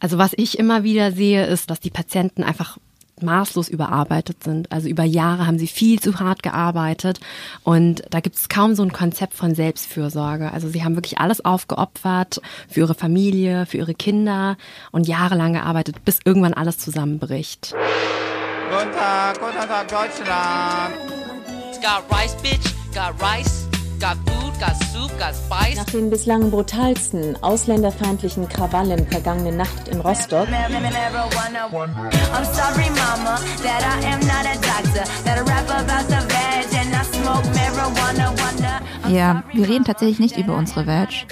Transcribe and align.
Also 0.00 0.18
was 0.18 0.32
ich 0.36 0.58
immer 0.58 0.82
wieder 0.84 1.12
sehe, 1.12 1.46
ist, 1.46 1.70
dass 1.70 1.80
die 1.80 1.90
Patienten 1.90 2.42
einfach 2.42 2.78
maßlos 3.22 3.68
überarbeitet 3.68 4.44
sind. 4.44 4.70
Also 4.70 4.88
über 4.88 5.04
Jahre 5.04 5.46
haben 5.46 5.58
sie 5.58 5.66
viel 5.66 6.00
zu 6.00 6.20
hart 6.20 6.42
gearbeitet 6.42 7.20
und 7.64 8.02
da 8.10 8.20
gibt 8.20 8.36
es 8.36 8.48
kaum 8.48 8.74
so 8.74 8.82
ein 8.82 8.92
Konzept 8.92 9.34
von 9.34 9.54
Selbstfürsorge. 9.54 10.52
Also 10.52 10.68
sie 10.68 10.84
haben 10.84 10.94
wirklich 10.94 11.18
alles 11.18 11.44
aufgeopfert 11.44 12.40
für 12.68 12.80
ihre 12.80 12.94
Familie, 12.94 13.66
für 13.66 13.78
ihre 13.78 13.94
Kinder 13.94 14.56
und 14.92 15.08
jahrelang 15.08 15.54
gearbeitet, 15.54 16.04
bis 16.04 16.20
irgendwann 16.24 16.54
alles 16.54 16.78
zusammenbricht. 16.78 17.74
Guten 18.70 18.92
Tag, 18.92 19.40
guten 19.40 19.68
Tag, 19.68 19.88
Deutschland. 19.88 20.94
Got 21.80 22.04
rice, 22.10 22.36
bitch, 22.42 22.74
got 22.92 23.14
rice. 23.22 23.67
Got 24.00 24.16
food, 24.26 24.54
got 24.60 24.76
soup, 24.92 25.10
got 25.18 25.34
spice. 25.34 25.76
Nach 25.76 25.84
den 25.86 26.08
bislang 26.08 26.50
brutalsten 26.50 27.36
ausländerfeindlichen 27.42 28.48
Krawallen 28.48 29.06
vergangene 29.08 29.50
Nacht 29.50 29.88
in 29.88 30.00
Rostock 30.00 30.46
I'm 30.48 30.84
sorry, 32.44 32.90
mama, 32.90 33.40
that 33.62 33.82
I 33.82 34.06
am 34.06 34.20
not 34.20 34.46
a 34.46 34.54
doctor. 34.60 35.04
That 35.24 35.38
I 35.38 35.42
rap 35.42 35.68
about 35.68 36.06
the 36.08 36.20
veg 36.28 36.72
and 36.78 36.94
I 36.94 37.02
smoke 37.04 37.44
marijuana. 37.54 38.30
Wonder. 38.38 38.80
Ja, 39.08 39.42
wir 39.52 39.68
reden 39.68 39.84
tatsächlich 39.84 40.20
nicht 40.20 40.36
über 40.36 40.54
unsere 40.54 40.86
Veg. 40.86 41.26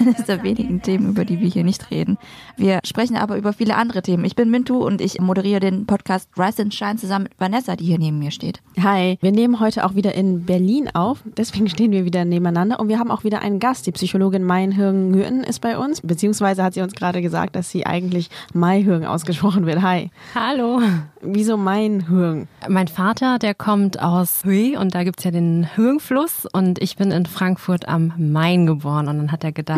Eines 0.00 0.24
der 0.24 0.42
wenigen 0.42 0.82
Themen, 0.82 1.10
über 1.10 1.24
die 1.24 1.40
wir 1.40 1.48
hier 1.48 1.64
nicht 1.64 1.90
reden. 1.90 2.18
Wir 2.56 2.80
sprechen 2.84 3.16
aber 3.16 3.36
über 3.36 3.52
viele 3.52 3.76
andere 3.76 4.02
Themen. 4.02 4.24
Ich 4.24 4.36
bin 4.36 4.50
Mintu 4.50 4.84
und 4.84 5.00
ich 5.00 5.20
moderiere 5.20 5.60
den 5.60 5.86
Podcast 5.86 6.28
Rise 6.38 6.62
and 6.62 6.74
Shine 6.74 6.96
zusammen 6.96 7.24
mit 7.24 7.32
Vanessa, 7.38 7.76
die 7.76 7.84
hier 7.84 7.98
neben 7.98 8.18
mir 8.18 8.30
steht. 8.30 8.60
Hi, 8.80 9.18
wir 9.20 9.32
nehmen 9.32 9.60
heute 9.60 9.84
auch 9.84 9.94
wieder 9.94 10.14
in 10.14 10.44
Berlin 10.44 10.90
auf, 10.94 11.22
deswegen 11.36 11.68
stehen 11.68 11.92
wir 11.92 12.04
wieder 12.04 12.24
nebeneinander 12.24 12.80
und 12.80 12.88
wir 12.88 12.98
haben 12.98 13.10
auch 13.10 13.24
wieder 13.24 13.40
einen 13.40 13.58
Gast. 13.58 13.86
Die 13.86 13.92
Psychologin 13.92 14.46
Hürgen 14.76 15.14
Hürten 15.14 15.44
ist 15.44 15.60
bei 15.60 15.78
uns, 15.78 16.00
beziehungsweise 16.00 16.62
hat 16.62 16.74
sie 16.74 16.80
uns 16.80 16.94
gerade 16.94 17.22
gesagt, 17.22 17.56
dass 17.56 17.70
sie 17.70 17.86
eigentlich 17.86 18.30
Mai 18.54 18.82
Hürgen 18.82 19.06
ausgesprochen 19.06 19.66
wird. 19.66 19.82
Hi. 19.82 20.10
Hallo. 20.34 20.80
Wieso 21.20 21.56
Mein 21.56 22.08
Hürgen? 22.08 22.48
Mein 22.68 22.88
Vater, 22.88 23.38
der 23.38 23.54
kommt 23.54 24.00
aus 24.00 24.44
Huy 24.44 24.76
und 24.76 24.94
da 24.94 25.04
gibt's 25.04 25.24
ja 25.24 25.30
den 25.30 25.68
Hürgenfluss 25.74 26.46
und 26.52 26.80
ich 26.80 26.96
bin 26.96 27.10
in 27.10 27.26
Frankfurt 27.26 27.88
am 27.88 28.12
Main 28.16 28.66
geboren 28.66 29.08
und 29.08 29.18
dann 29.18 29.32
hat 29.32 29.44
er 29.44 29.52
gedacht, 29.52 29.77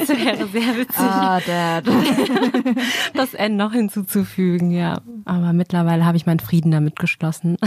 wäre 0.11 0.47
sehr 0.47 0.77
witzig, 0.77 0.99
Ah, 0.99 1.39
Dad. 1.45 1.85
das 3.13 3.33
N 3.33 3.55
noch 3.57 3.71
hinzuzufügen, 3.73 4.71
ja. 4.71 4.99
Aber 5.25 5.53
mittlerweile 5.53 6.05
habe 6.05 6.17
ich 6.17 6.25
meinen 6.25 6.39
Frieden 6.39 6.71
damit 6.71 6.97
geschlossen. 6.97 7.57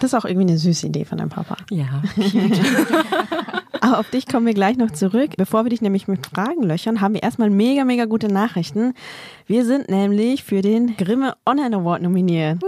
Das 0.00 0.12
ist 0.12 0.14
auch 0.14 0.24
irgendwie 0.24 0.48
eine 0.48 0.58
süße 0.58 0.86
Idee 0.86 1.04
von 1.04 1.18
deinem 1.18 1.30
Papa. 1.30 1.56
Ja. 1.70 2.02
Aber 3.82 3.98
auf 3.98 4.10
dich 4.10 4.26
kommen 4.26 4.46
wir 4.46 4.54
gleich 4.54 4.76
noch 4.76 4.90
zurück. 4.90 5.30
Bevor 5.38 5.64
wir 5.64 5.70
dich 5.70 5.80
nämlich 5.80 6.06
mit 6.06 6.26
Fragen 6.26 6.62
löchern, 6.62 7.00
haben 7.00 7.14
wir 7.14 7.22
erstmal 7.22 7.48
mega, 7.50 7.84
mega 7.84 8.04
gute 8.04 8.28
Nachrichten. 8.28 8.92
Wir 9.46 9.64
sind 9.64 9.88
nämlich 9.88 10.44
für 10.44 10.60
den 10.60 10.96
Grimme 10.96 11.34
Online 11.46 11.76
Award 11.76 12.02
nominiert. 12.02 12.58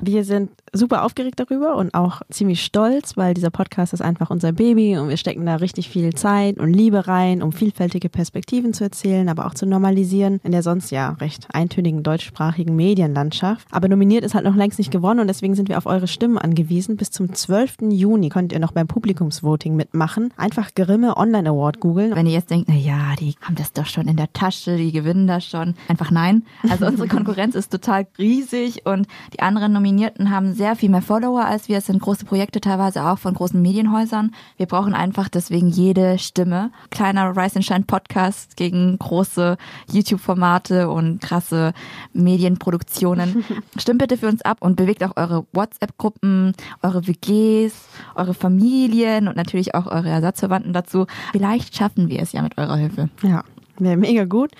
Wir 0.00 0.24
sind 0.24 0.50
super 0.72 1.04
aufgeregt 1.04 1.40
darüber 1.40 1.76
und 1.76 1.94
auch 1.94 2.22
ziemlich 2.30 2.64
stolz, 2.64 3.16
weil 3.16 3.34
dieser 3.34 3.50
Podcast 3.50 3.92
ist 3.92 4.00
einfach 4.00 4.30
unser 4.30 4.52
Baby 4.52 4.96
und 4.98 5.08
wir 5.08 5.16
stecken 5.16 5.44
da 5.46 5.56
richtig 5.56 5.88
viel 5.88 6.14
Zeit 6.14 6.58
und 6.58 6.72
Liebe 6.72 7.06
rein, 7.06 7.42
um 7.44 7.52
vielfältige 7.52 8.08
Perspektiven 8.08 8.74
zu 8.74 8.84
erzählen, 8.84 9.28
aber 9.28 9.46
auch 9.46 9.54
zu 9.54 9.66
normalisieren 9.66 10.40
in 10.42 10.52
der 10.52 10.62
sonst 10.62 10.90
ja 10.90 11.10
recht 11.20 11.46
eintönigen 11.52 12.02
deutschsprachigen 12.02 12.74
Medienlandschaft. 12.74 13.68
Aber 13.70 13.88
nominiert 13.88 14.24
ist 14.24 14.34
halt 14.34 14.44
noch 14.44 14.56
längst 14.56 14.78
nicht 14.78 14.90
gewonnen 14.90 15.20
und 15.20 15.28
deswegen 15.28 15.54
sind 15.54 15.68
wir 15.68 15.78
auf 15.78 15.86
eure 15.86 16.08
Stimmen 16.08 16.38
angewiesen. 16.38 16.96
Bis 16.96 17.10
zum 17.10 17.32
12. 17.32 17.76
Juni 17.90 18.28
könnt 18.30 18.52
ihr 18.52 18.58
noch 18.58 18.72
beim 18.72 18.86
Publikumsvoting 18.86 19.76
mitmachen. 19.76 20.32
Einfach 20.36 20.74
Grimme 20.74 21.16
Online 21.16 21.48
Award 21.50 21.80
googeln. 21.80 22.14
Wenn 22.14 22.26
ihr 22.26 22.32
jetzt 22.32 22.50
denkt, 22.50 22.68
na 22.68 22.74
ja, 22.74 23.14
die 23.20 23.34
haben 23.40 23.54
das 23.54 23.72
doch 23.72 23.86
schon 23.86 24.08
in 24.08 24.16
der 24.16 24.32
Tasche, 24.32 24.76
die 24.76 24.92
gewinnen 24.92 25.26
das 25.26 25.46
schon. 25.46 25.74
Einfach 25.88 26.10
nein. 26.10 26.44
Also 26.68 26.86
unsere 26.86 27.08
Konkurrenz 27.14 27.54
ist 27.54 27.70
total 27.70 28.06
riesig 28.18 28.86
und 28.86 29.06
die 29.32 29.40
anderen 29.40 29.72
Nominierten 29.72 30.30
haben 30.30 30.54
sehr 30.54 30.76
viel 30.76 30.88
mehr 30.88 31.02
Follower 31.02 31.44
als 31.44 31.68
wir. 31.68 31.78
Es 31.78 31.86
sind 31.86 32.00
große 32.00 32.24
Projekte 32.24 32.60
teilweise 32.60 33.04
auch 33.04 33.18
von 33.18 33.34
großen 33.34 33.60
Medienhäusern. 33.60 34.32
Wir 34.56 34.66
brauchen 34.66 34.94
einfach 34.94 35.28
deswegen 35.28 35.68
jede 35.68 36.18
Stimme. 36.18 36.70
Kleiner 36.90 37.33
Rise 37.36 37.56
and 37.56 37.64
Shine 37.64 37.84
Podcast 37.86 38.56
gegen 38.56 38.98
große 38.98 39.56
YouTube-Formate 39.90 40.88
und 40.90 41.20
krasse 41.20 41.72
Medienproduktionen. 42.12 43.44
Stimmt 43.76 43.98
bitte 44.00 44.16
für 44.16 44.28
uns 44.28 44.42
ab 44.42 44.58
und 44.60 44.76
bewegt 44.76 45.04
auch 45.04 45.16
eure 45.16 45.46
WhatsApp-Gruppen, 45.52 46.54
eure 46.82 47.06
WGs, 47.06 47.88
eure 48.14 48.34
Familien 48.34 49.28
und 49.28 49.36
natürlich 49.36 49.74
auch 49.74 49.86
eure 49.86 50.08
Ersatzverwandten 50.08 50.72
dazu. 50.72 51.06
Vielleicht 51.32 51.76
schaffen 51.76 52.08
wir 52.08 52.20
es 52.20 52.32
ja 52.32 52.42
mit 52.42 52.58
eurer 52.58 52.76
Hilfe. 52.76 53.08
Ja, 53.22 53.44
wäre 53.78 53.96
mega 53.96 54.24
gut. 54.24 54.50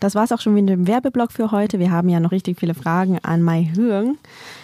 Das 0.00 0.14
war's 0.14 0.32
auch 0.32 0.40
schon 0.40 0.54
mit 0.54 0.68
dem 0.68 0.86
Werbeblock 0.86 1.32
für 1.32 1.50
heute. 1.52 1.78
Wir 1.78 1.90
haben 1.90 2.08
ja 2.08 2.20
noch 2.20 2.30
richtig 2.30 2.60
viele 2.60 2.74
Fragen 2.74 3.18
an 3.22 3.42
Mai 3.42 3.70
Hürgen. 3.74 4.18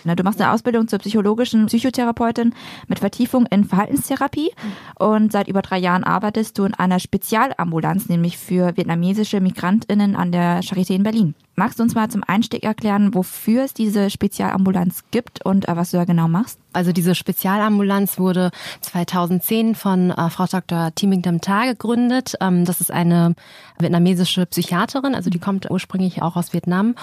Na, 0.05 0.15
Du 0.15 0.23
machst 0.23 0.41
eine 0.41 0.53
Ausbildung 0.53 0.89
zur 0.89 0.99
psychologischen 0.99 1.67
Psychotherapeutin 1.67 2.55
mit 2.89 2.99
Vertiefung 2.99 3.47
in 3.47 3.65
Verhaltenstherapie 3.65 4.51
und 4.99 5.33
seit 5.33 5.49
über 5.49 5.63
drei 5.63 5.79
Jahren 5.79 6.05
arbeitest 6.05 6.59
du 6.59 6.65
in 6.65 6.75
einer 6.75 6.99
Spezialambulanz, 6.99 8.09
nämlich 8.09 8.39
für 8.39 8.77
vietnamesische 8.77 9.41
MigrantInnen 9.41 10.17
an 10.17 10.33
der 10.33 10.63
Charité 10.63 10.95
in 10.95 11.03
Berlin. 11.03 11.35
Magst 11.55 11.79
du 11.79 11.83
uns 11.83 11.95
mal 11.95 12.09
zum 12.09 12.25
Einstieg 12.27 12.65
erklären, 12.65 13.15
wofür 13.15 13.65
es 13.65 13.75
diese 13.75 14.09
Spezialambulanz 14.09 15.05
gibt 15.11 15.45
und 15.45 15.69
äh, 15.69 15.77
was 15.77 15.91
du 15.91 15.99
da 15.99 16.05
genau 16.07 16.27
machst? 16.27 16.59
Also 16.73 16.93
diese 16.93 17.15
Spezialambulanz 17.15 18.19
wurde 18.19 18.51
2010 18.81 19.75
von 19.75 20.11
äh, 20.11 20.31
Frau 20.31 20.47
Dr. 20.47 20.95
Timing 20.95 21.21
Damtar 21.21 21.67
gegründet. 21.67 22.37
Ähm, 22.41 22.65
das 22.65 22.81
ist 22.81 22.91
eine 22.91 23.35
vietnamesische 23.79 24.47
Psychiaterin, 24.47 25.15
also 25.15 25.29
die 25.29 25.39
kommt 25.39 25.71
ursprünglich 25.71 26.23
auch 26.23 26.37
aus 26.37 26.55
Vietnam. 26.55 26.95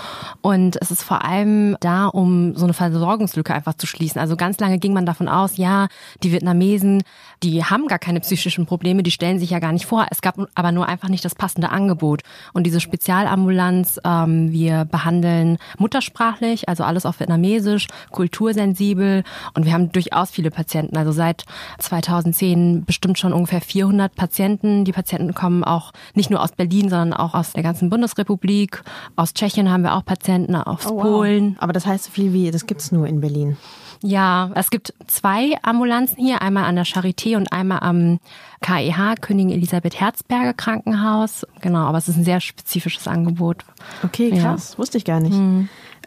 Und 0.41 0.81
es 0.81 0.89
ist 0.89 1.03
vor 1.03 1.23
allem 1.23 1.77
da, 1.79 2.07
um 2.07 2.55
so 2.55 2.65
eine 2.65 2.73
Versorgungslücke 2.91 3.53
einfach 3.53 3.73
zu 3.73 3.87
schließen. 3.87 4.19
Also 4.19 4.35
ganz 4.35 4.59
lange 4.59 4.77
ging 4.79 4.93
man 4.93 5.05
davon 5.05 5.27
aus, 5.27 5.57
ja, 5.57 5.87
die 6.23 6.31
Vietnamesen, 6.31 7.03
die 7.43 7.63
haben 7.63 7.87
gar 7.87 7.99
keine 7.99 8.19
psychischen 8.19 8.65
Probleme, 8.65 9.03
die 9.03 9.11
stellen 9.11 9.39
sich 9.39 9.49
ja 9.51 9.59
gar 9.59 9.71
nicht 9.71 9.85
vor. 9.85 10.07
Es 10.11 10.21
gab 10.21 10.35
aber 10.55 10.71
nur 10.71 10.87
einfach 10.87 11.09
nicht 11.09 11.23
das 11.25 11.35
passende 11.35 11.69
Angebot. 11.69 12.21
Und 12.53 12.63
diese 12.63 12.79
Spezialambulanz, 12.79 13.99
ähm, 14.03 14.51
wir 14.51 14.85
behandeln 14.85 15.57
muttersprachlich, 15.77 16.67
also 16.69 16.83
alles 16.83 17.05
auf 17.05 17.19
Vietnamesisch, 17.19 17.87
kultursensibel 18.11 19.23
und 19.53 19.65
wir 19.65 19.73
haben 19.73 19.91
durchaus 19.91 20.31
viele 20.31 20.51
Patienten. 20.51 20.97
Also 20.97 21.11
seit 21.11 21.45
2010 21.79 22.85
bestimmt 22.85 23.17
schon 23.19 23.33
ungefähr 23.33 23.61
400 23.61 24.15
Patienten. 24.15 24.85
Die 24.85 24.91
Patienten 24.91 25.33
kommen 25.33 25.63
auch 25.63 25.91
nicht 26.13 26.29
nur 26.29 26.41
aus 26.41 26.51
Berlin, 26.51 26.89
sondern 26.89 27.13
auch 27.13 27.33
aus 27.33 27.53
der 27.53 27.63
ganzen 27.63 27.89
Bundesrepublik. 27.89 28.81
Aus 29.15 29.33
Tschechien 29.33 29.69
haben 29.71 29.83
wir 29.83 29.95
auch 29.95 30.05
Patienten, 30.05 30.55
aus 30.55 30.85
Oh, 30.87 30.95
wow. 30.95 31.01
Polen. 31.03 31.55
Aber 31.59 31.73
das 31.73 31.85
heißt 31.85 32.05
so 32.05 32.11
viel 32.11 32.33
wie, 32.33 32.51
das 32.51 32.65
gibt's 32.79 32.91
nur 32.93 33.07
in 33.07 33.19
Berlin. 33.19 33.57
Ja, 34.01 34.51
es 34.55 34.69
gibt 34.69 34.93
zwei 35.07 35.57
Ambulanzen 35.61 36.15
hier, 36.23 36.41
einmal 36.41 36.63
an 36.63 36.75
der 36.77 36.85
Charité 36.85 37.35
und 37.35 37.51
einmal 37.51 37.79
am 37.81 38.19
KEH, 38.61 39.15
Königin 39.19 39.51
Elisabeth 39.51 39.99
Herzberger 39.99 40.53
Krankenhaus. 40.53 41.45
Genau, 41.59 41.79
aber 41.79 41.97
es 41.97 42.07
ist 42.07 42.15
ein 42.15 42.23
sehr 42.23 42.39
spezifisches 42.39 43.09
Angebot. 43.09 43.65
Okay, 44.03 44.29
Ja. 44.33 44.41
krass. 44.53 44.77
Wusste 44.79 44.97
ich 44.97 45.03
gar 45.03 45.19
nicht. 45.19 45.37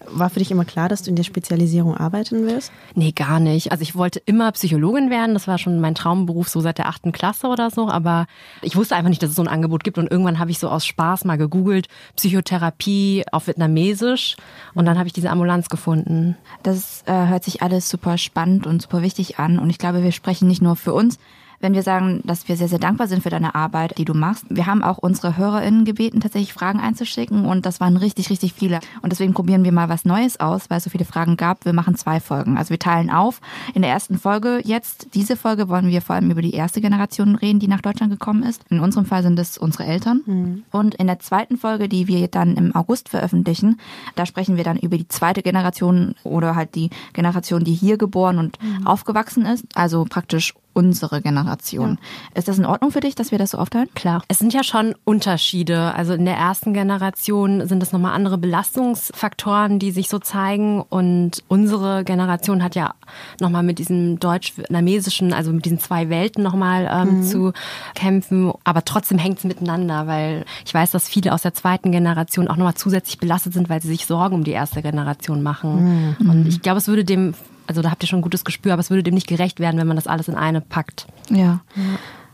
War 0.09 0.31
für 0.31 0.39
dich 0.39 0.51
immer 0.51 0.65
klar, 0.65 0.89
dass 0.89 1.03
du 1.03 1.11
in 1.11 1.17
der 1.17 1.23
Spezialisierung 1.23 1.97
arbeiten 1.97 2.47
wirst? 2.47 2.73
Nee, 2.95 3.13
gar 3.13 3.41
nicht. 3.41 3.73
Also 3.73 3.83
ich 3.83 3.95
wollte 3.95 4.21
immer 4.25 4.53
Psychologin 4.53 5.11
werden. 5.11 5.35
Das 5.35 5.49
war 5.49 5.59
schon 5.59 5.81
mein 5.81 5.95
Traumberuf 5.95 6.49
so 6.49 6.61
seit 6.61 6.79
der 6.79 6.89
achten 6.89 7.13
Klasse 7.13 7.47
oder 7.47 7.71
so. 7.71 7.89
Aber 7.89 8.27
ich 8.61 8.77
wusste 8.77 8.97
einfach 8.97 9.09
nicht, 9.09 9.23
dass 9.23 9.31
es 9.31 9.37
so 9.37 9.43
ein 9.43 9.49
Angebot 9.49 9.85
gibt. 9.85 9.99
Und 9.99 10.11
irgendwann 10.11 10.39
habe 10.39 10.51
ich 10.51 10.59
so 10.59 10.69
aus 10.69 10.87
Spaß 10.87 11.25
mal 11.25 11.39
gegoogelt, 11.39 11.89
Psychotherapie 12.17 13.25
auf 13.33 13.47
Vietnamesisch. 13.47 14.37
Und 14.75 14.87
dann 14.87 14.99
habe 14.99 15.07
ich 15.07 15.13
diese 15.13 15.31
Ambulanz 15.31 15.69
gefunden. 15.69 16.37
Das 16.63 17.03
äh, 17.07 17.13
hört 17.27 17.45
sich 17.45 17.63
alles 17.63 17.89
super 17.89 18.19
spannend 18.19 18.67
und 18.67 18.83
super 18.83 19.03
wichtig 19.03 19.39
an. 19.39 19.59
Und 19.59 19.71
ich 19.71 19.79
glaube, 19.79 20.03
wir 20.03 20.13
sprechen 20.13 20.49
nicht 20.49 20.63
nur 20.63 20.77
für 20.77 20.95
uns, 20.95 21.19
wenn 21.63 21.75
wir 21.75 21.83
sagen, 21.83 22.21
dass 22.25 22.49
wir 22.49 22.57
sehr, 22.57 22.69
sehr 22.69 22.79
dankbar 22.79 23.07
sind 23.07 23.23
für 23.23 23.31
deine 23.31 23.55
Arbeit, 23.55 23.97
die 23.97 24.05
du 24.05 24.15
machst. 24.15 24.45
Wir 24.51 24.67
haben 24.67 24.83
auch 24.83 24.99
unsere 24.99 25.37
HörerInnen 25.37 25.85
gebeten, 25.85 26.21
tatsächlich 26.21 26.53
Fragen 26.53 26.81
einzuschicken 26.81 27.47
und 27.47 27.65
das 27.65 27.81
waren 27.81 27.97
richtig, 27.97 28.29
richtig 28.31 28.53
viele. 28.53 28.81
Und 29.01 29.13
deswegen 29.13 29.33
probieren 29.33 29.65
wir 29.65 29.73
mal 29.73 29.89
was 29.89 30.05
Neues 30.05 30.41
aus, 30.41 30.69
weil 30.69 30.79
es 30.79 30.85
so 30.85 30.91
viele 30.91 31.05
Fragen 31.05 31.37
gab. 31.37 31.65
Wir 31.65 31.73
machen 31.73 31.95
zwei 31.95 32.21
Folgen. 32.21 32.59
Also 32.59 32.71
wir 32.71 32.79
teilen 32.79 33.11
auf. 33.11 33.41
In 33.75 33.83
der 33.83 33.93
ersten 33.93 34.19
Folge 34.19 34.61
jetzt, 34.65 35.15
diese 35.15 35.37
Folge, 35.37 35.69
wollen 35.69 35.87
wir 35.87 36.03
vor 36.03 36.17
allem 36.17 36.31
über 36.31 36.43
die 36.43 36.53
erste 36.53 36.81
Generation 36.81 37.37
reden, 37.37 37.61
die 37.61 37.69
nach 37.69 37.81
Deutschland 37.81 38.13
gekommen 38.13 38.43
ist. 38.43 38.63
In 38.69 38.81
unserem 38.81 39.07
Fall 39.07 39.23
sind 39.23 39.39
es 39.39 39.57
unsere 39.57 39.85
Eltern. 39.85 40.65
Und 40.73 40.97
in 40.97 41.07
der 41.07 41.21
zweiten 41.21 41.57
Folge, 41.57 41.89
die 41.89 42.09
wir 42.09 42.27
dann 42.27 42.57
im 42.57 42.75
August 42.75 43.09
veröffentlichen, 43.09 43.79
da 44.17 44.27
sprechen 44.27 44.57
wir 44.57 44.65
dann 44.65 44.79
über 44.79 44.99
die 44.99 45.07
zweite 45.07 45.43
Generation 45.43 46.17
oder 46.25 46.57
halt 46.57 46.75
die 46.75 46.91
Generation, 47.13 47.63
die 47.63 47.75
hier 47.75 47.99
geboren 47.99 48.39
und 48.39 48.59
aufgewachsen 48.85 49.47
ist. 49.47 49.65
Also 49.75 50.05
praktisch 50.09 50.55
unsere 50.73 51.23
Generation. 51.23 51.99
Ist 52.35 52.49
das 52.49 52.59
in 52.59 52.65
Ordnung 52.65 52.91
für 52.91 53.01
dich, 53.01 53.15
dass 53.15 53.31
wir 53.31 53.39
das 53.39 53.51
so 53.51 53.59
aufteilen? 53.59 53.89
Klar. 53.95 54.23
Es 54.29 54.39
sind 54.39 54.53
ja 54.53 54.65
schon 54.65 54.95
Unterschiede. 55.05 55.95
Also 55.95 56.15
in 56.15 56.25
der 56.25 56.37
ersten 56.37 56.75
Generation 56.75 57.67
sind 57.67 57.83
es 57.83 57.93
nochmal 57.93 58.15
andere 58.15 58.39
Belastungsfaktoren, 58.39 59.79
die 59.79 59.91
sich 59.91 60.09
so 60.09 60.19
zeigen. 60.19 60.83
Und 60.83 61.43
unsere 61.49 62.05
Generation 62.05 62.63
hat 62.63 62.75
ja 62.75 62.95
nochmal 63.41 63.63
mit 63.63 63.79
diesem 63.79 64.19
deutsch-vietnamesischen, 64.19 65.33
also 65.33 65.53
mit 65.53 65.65
diesen 65.65 65.79
zwei 65.79 66.09
Welten 66.09 66.43
nochmal 66.43 66.89
ähm, 66.91 67.23
zu 67.23 67.53
kämpfen. 67.95 68.53
Aber 68.65 68.85
trotzdem 68.85 69.19
hängt 69.19 69.39
es 69.39 69.45
miteinander, 69.45 70.07
weil 70.07 70.45
ich 70.65 70.73
weiß, 70.73 70.91
dass 70.91 71.09
viele 71.09 71.33
aus 71.33 71.43
der 71.43 71.55
zweiten 71.55 71.93
Generation 71.93 72.49
auch 72.49 72.57
nochmal 72.57 72.75
zusätzlich 72.75 73.19
belastet 73.19 73.53
sind, 73.53 73.69
weil 73.69 73.83
sie 73.83 73.89
sich 73.89 74.07
Sorgen 74.07 74.35
um 74.35 74.45
die 74.45 74.53
erste 74.53 74.83
Generation 74.83 75.43
machen. 75.43 76.17
Und 76.21 76.47
ich 76.49 76.63
glaube, 76.63 76.79
es 76.79 76.89
würde 76.89 77.05
dem, 77.05 77.35
also 77.73 77.81
da 77.81 77.91
habt 77.91 78.05
ihr 78.05 78.07
schon 78.07 78.19
ein 78.19 78.23
gutes 78.23 78.45
Gespür, 78.45 78.75
aber 78.75 78.81
es 78.81 78.91
würde 78.91 79.03
dem 79.03 79.15
nicht 79.15 79.27
gerecht 79.27 79.59
werden, 79.59 79.81
wenn 79.81 79.87
man 79.87 79.97
das 79.97 80.07
alles 80.07 80.29
in 80.29 80.35
eine 80.35 80.61
packt. 80.61 81.07
Ja. 81.31 81.63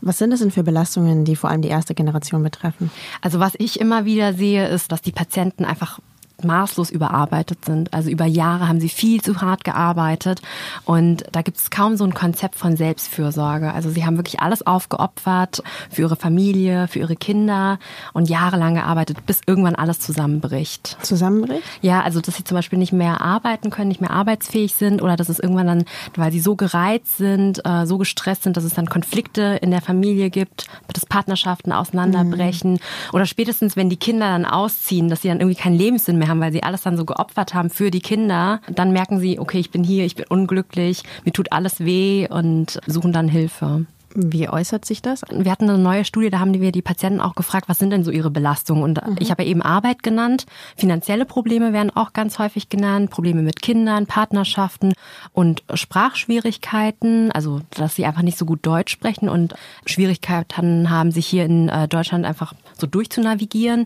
Was 0.01 0.17
sind 0.17 0.31
das 0.31 0.41
denn 0.41 0.51
für 0.51 0.63
Belastungen, 0.63 1.23
die 1.23 1.37
vor 1.37 1.49
allem 1.49 1.61
die 1.61 1.69
erste 1.69 1.95
Generation 1.95 2.43
betreffen? 2.43 2.91
Also 3.21 3.39
was 3.39 3.53
ich 3.57 3.79
immer 3.79 4.03
wieder 4.03 4.33
sehe, 4.33 4.67
ist, 4.67 4.91
dass 4.91 5.01
die 5.01 5.13
Patienten 5.13 5.63
einfach 5.63 5.99
maßlos 6.43 6.89
überarbeitet 6.89 7.65
sind. 7.65 7.93
Also 7.93 8.09
über 8.09 8.25
Jahre 8.25 8.67
haben 8.67 8.79
sie 8.79 8.89
viel 8.89 9.21
zu 9.21 9.41
hart 9.41 9.63
gearbeitet 9.63 10.41
und 10.85 11.23
da 11.31 11.41
gibt 11.41 11.57
es 11.57 11.69
kaum 11.69 11.97
so 11.97 12.03
ein 12.03 12.13
Konzept 12.13 12.55
von 12.55 12.75
Selbstfürsorge. 12.75 13.73
Also 13.73 13.89
sie 13.89 14.05
haben 14.05 14.17
wirklich 14.17 14.39
alles 14.39 14.65
aufgeopfert 14.65 15.63
für 15.89 16.03
ihre 16.03 16.15
Familie, 16.15 16.87
für 16.87 16.99
ihre 16.99 17.15
Kinder 17.15 17.79
und 18.13 18.29
jahrelang 18.29 18.75
gearbeitet, 18.75 19.25
bis 19.25 19.41
irgendwann 19.45 19.75
alles 19.75 19.99
zusammenbricht. 19.99 20.97
Zusammenbricht? 21.01 21.63
Ja, 21.81 22.01
also 22.01 22.21
dass 22.21 22.35
sie 22.35 22.43
zum 22.43 22.55
Beispiel 22.55 22.79
nicht 22.79 22.93
mehr 22.93 23.21
arbeiten 23.21 23.69
können, 23.69 23.89
nicht 23.89 24.01
mehr 24.01 24.11
arbeitsfähig 24.11 24.73
sind 24.75 25.01
oder 25.01 25.15
dass 25.15 25.29
es 25.29 25.39
irgendwann 25.39 25.67
dann, 25.67 25.85
weil 26.15 26.31
sie 26.31 26.39
so 26.39 26.55
gereizt 26.55 27.17
sind, 27.17 27.65
äh, 27.65 27.85
so 27.85 27.97
gestresst 27.97 28.43
sind, 28.43 28.57
dass 28.57 28.63
es 28.63 28.73
dann 28.73 28.87
Konflikte 28.87 29.59
in 29.61 29.71
der 29.71 29.81
Familie 29.81 30.29
gibt, 30.29 30.67
dass 30.93 31.05
Partnerschaften 31.05 31.71
auseinanderbrechen 31.71 32.79
oder 33.13 33.25
spätestens, 33.25 33.75
wenn 33.75 33.89
die 33.89 33.97
Kinder 33.97 34.27
dann 34.27 34.45
ausziehen, 34.45 35.09
dass 35.09 35.21
sie 35.21 35.27
dann 35.27 35.39
irgendwie 35.39 35.59
keinen 35.59 35.77
Lebenssinn 35.77 36.17
mehr 36.17 36.27
haben, 36.29 36.39
weil 36.39 36.51
sie 36.51 36.63
alles 36.63 36.83
dann 36.83 36.97
so 36.97 37.05
geopfert 37.05 37.53
haben 37.53 37.69
für 37.69 37.91
die 37.91 38.01
Kinder, 38.01 38.61
dann 38.69 38.93
merken 38.93 39.19
sie, 39.19 39.39
okay, 39.39 39.59
ich 39.59 39.71
bin 39.71 39.83
hier, 39.83 40.05
ich 40.05 40.15
bin 40.15 40.25
unglücklich, 40.29 41.03
mir 41.25 41.33
tut 41.33 41.51
alles 41.51 41.79
weh 41.79 42.27
und 42.29 42.79
suchen 42.87 43.11
dann 43.11 43.27
Hilfe. 43.27 43.85
Wie 44.15 44.49
äußert 44.49 44.85
sich 44.85 45.01
das? 45.01 45.21
Wir 45.31 45.51
hatten 45.51 45.69
eine 45.69 45.77
neue 45.77 46.03
Studie, 46.03 46.31
da 46.31 46.39
haben 46.39 46.59
wir 46.59 46.71
die 46.71 46.81
Patienten 46.81 47.21
auch 47.21 47.35
gefragt, 47.35 47.69
was 47.69 47.77
sind 47.77 47.91
denn 47.91 48.03
so 48.03 48.09
ihre 48.09 48.31
Belastungen? 48.31 48.83
Und 48.83 49.01
ich 49.19 49.29
habe 49.29 49.43
ja 49.43 49.49
eben 49.49 49.61
Arbeit 49.61 50.01
genannt. 50.01 50.45
Finanzielle 50.75 51.25
Probleme 51.25 51.73
werden 51.73 51.95
auch 51.95 52.13
ganz 52.13 52.39
häufig 52.39 52.69
genannt. 52.69 53.11
Probleme 53.11 53.43
mit 53.43 53.61
Kindern, 53.61 54.07
Partnerschaften 54.07 54.93
und 55.31 55.63
Sprachschwierigkeiten. 55.71 57.31
Also, 57.31 57.61
dass 57.69 57.95
sie 57.95 58.05
einfach 58.05 58.23
nicht 58.23 58.37
so 58.37 58.45
gut 58.45 58.65
Deutsch 58.65 58.91
sprechen 58.91 59.29
und 59.29 59.53
Schwierigkeiten 59.85 60.89
haben, 60.89 61.11
sich 61.11 61.27
hier 61.27 61.45
in 61.45 61.69
äh, 61.69 61.87
Deutschland 61.87 62.25
einfach 62.25 62.53
so 62.79 62.87
durchzunavigieren. 62.87 63.85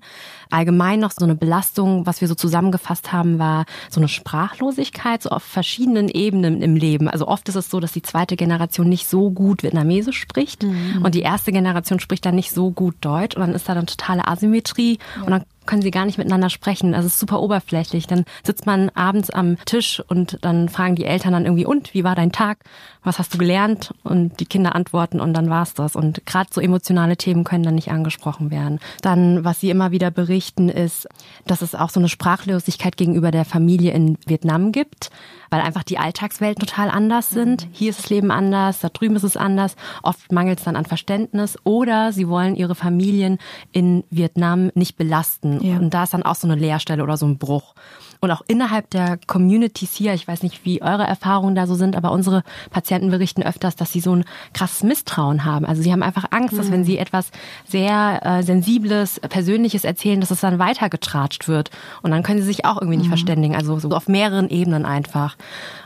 Allgemein 0.49 0.99
noch 0.99 1.11
so 1.11 1.25
eine 1.25 1.35
Belastung, 1.35 2.05
was 2.05 2.21
wir 2.21 2.27
so 2.27 2.35
zusammengefasst 2.35 3.11
haben, 3.11 3.39
war 3.39 3.65
so 3.89 3.99
eine 3.99 4.07
Sprachlosigkeit, 4.07 5.21
so 5.21 5.29
auf 5.29 5.43
verschiedenen 5.43 6.09
Ebenen 6.09 6.61
im 6.61 6.75
Leben. 6.75 7.07
Also 7.07 7.27
oft 7.27 7.49
ist 7.49 7.55
es 7.55 7.69
so, 7.69 7.79
dass 7.79 7.91
die 7.91 8.01
zweite 8.01 8.35
Generation 8.35 8.89
nicht 8.89 9.07
so 9.07 9.31
gut 9.31 9.63
Vietnamesisch 9.63 10.19
spricht 10.19 10.63
und 10.63 11.15
die 11.15 11.21
erste 11.21 11.51
Generation 11.51 11.99
spricht 11.99 12.25
dann 12.25 12.35
nicht 12.35 12.51
so 12.51 12.71
gut 12.71 12.95
Deutsch 13.01 13.35
und 13.35 13.41
dann 13.41 13.53
ist 13.53 13.67
da 13.67 13.75
dann 13.75 13.87
totale 13.87 14.27
Asymmetrie 14.27 14.99
und 15.25 15.31
dann 15.31 15.43
können 15.65 15.81
sie 15.81 15.91
gar 15.91 16.05
nicht 16.05 16.17
miteinander 16.17 16.49
sprechen. 16.49 16.93
Also 16.93 17.07
es 17.07 17.13
ist 17.13 17.19
super 17.19 17.41
oberflächlich. 17.41 18.07
Dann 18.07 18.25
sitzt 18.43 18.65
man 18.65 18.89
abends 18.89 19.29
am 19.29 19.57
Tisch 19.65 20.01
und 20.07 20.39
dann 20.41 20.69
fragen 20.69 20.95
die 20.95 21.05
Eltern 21.05 21.33
dann 21.33 21.45
irgendwie, 21.45 21.65
und 21.65 21.93
wie 21.93 22.03
war 22.03 22.15
dein 22.15 22.31
Tag? 22.31 22.59
Was 23.03 23.19
hast 23.19 23.33
du 23.33 23.37
gelernt? 23.37 23.93
Und 24.03 24.39
die 24.39 24.45
Kinder 24.45 24.75
antworten 24.75 25.19
und 25.19 25.33
dann 25.33 25.49
war's 25.49 25.73
das. 25.73 25.95
Und 25.95 26.25
gerade 26.25 26.49
so 26.51 26.61
emotionale 26.61 27.17
Themen 27.17 27.43
können 27.43 27.63
dann 27.63 27.75
nicht 27.75 27.91
angesprochen 27.91 28.51
werden. 28.51 28.79
Dann, 29.01 29.43
was 29.43 29.59
sie 29.59 29.69
immer 29.69 29.91
wieder 29.91 30.11
berichten, 30.11 30.32
ist, 30.69 31.07
dass 31.45 31.61
es 31.61 31.75
auch 31.75 31.89
so 31.89 31.99
eine 31.99 32.09
Sprachlosigkeit 32.09 32.97
gegenüber 32.97 33.31
der 33.31 33.45
Familie 33.45 33.91
in 33.93 34.17
Vietnam 34.25 34.71
gibt, 34.71 35.09
weil 35.49 35.61
einfach 35.61 35.83
die 35.83 35.97
Alltagswelten 35.97 36.65
total 36.65 36.89
anders 36.89 37.29
sind. 37.29 37.67
Hier 37.71 37.89
ist 37.89 37.99
das 37.99 38.09
Leben 38.09 38.31
anders, 38.31 38.79
da 38.79 38.89
drüben 38.89 39.15
ist 39.15 39.23
es 39.23 39.37
anders. 39.37 39.75
Oft 40.01 40.31
mangelt 40.31 40.59
es 40.59 40.65
dann 40.65 40.75
an 40.75 40.85
Verständnis 40.85 41.57
oder 41.63 42.11
sie 42.11 42.27
wollen 42.27 42.55
ihre 42.55 42.75
Familien 42.75 43.37
in 43.71 44.03
Vietnam 44.09 44.71
nicht 44.75 44.97
belasten. 44.97 45.63
Ja. 45.63 45.77
Und 45.77 45.93
da 45.93 46.03
ist 46.03 46.13
dann 46.13 46.23
auch 46.23 46.35
so 46.35 46.47
eine 46.47 46.55
Leerstelle 46.55 47.03
oder 47.03 47.17
so 47.17 47.25
ein 47.25 47.37
Bruch. 47.37 47.75
Und 48.23 48.31
auch 48.31 48.41
innerhalb 48.47 48.89
der 48.91 49.19
Communities 49.27 49.95
hier, 49.95 50.13
ich 50.13 50.25
weiß 50.25 50.43
nicht, 50.43 50.63
wie 50.63 50.81
eure 50.81 51.03
Erfahrungen 51.03 51.55
da 51.55 51.67
so 51.67 51.75
sind, 51.75 51.97
aber 51.97 52.13
unsere 52.13 52.43
Patienten 52.69 53.11
berichten 53.11 53.43
öfters, 53.43 53.75
dass 53.75 53.91
sie 53.91 53.99
so 53.99 54.15
ein 54.15 54.23
krasses 54.53 54.81
Misstrauen 54.83 55.43
haben. 55.43 55.65
Also 55.65 55.81
sie 55.81 55.91
haben 55.91 56.03
einfach 56.03 56.27
Angst, 56.31 56.57
dass 56.57 56.71
wenn 56.71 56.85
sie 56.85 56.97
etwas 56.97 57.31
sehr 57.67 58.25
äh, 58.25 58.41
Sensibles, 58.41 59.19
Persönliches 59.19 59.83
erzählen, 59.83 60.21
dass 60.21 60.31
es 60.31 60.39
dann 60.39 60.57
weitergetratscht 60.57 61.49
wird. 61.49 61.69
Und 62.01 62.11
dann 62.11 62.23
können 62.23 62.39
sie 62.39 62.47
sich 62.47 62.63
auch 62.63 62.79
irgendwie 62.79 62.95
nicht 62.95 63.09
verständigen. 63.09 63.57
Also 63.57 63.77
so 63.79 63.89
auf 63.89 64.07
mehreren 64.07 64.47
Ebenen 64.47 64.85
einfach. 64.85 65.35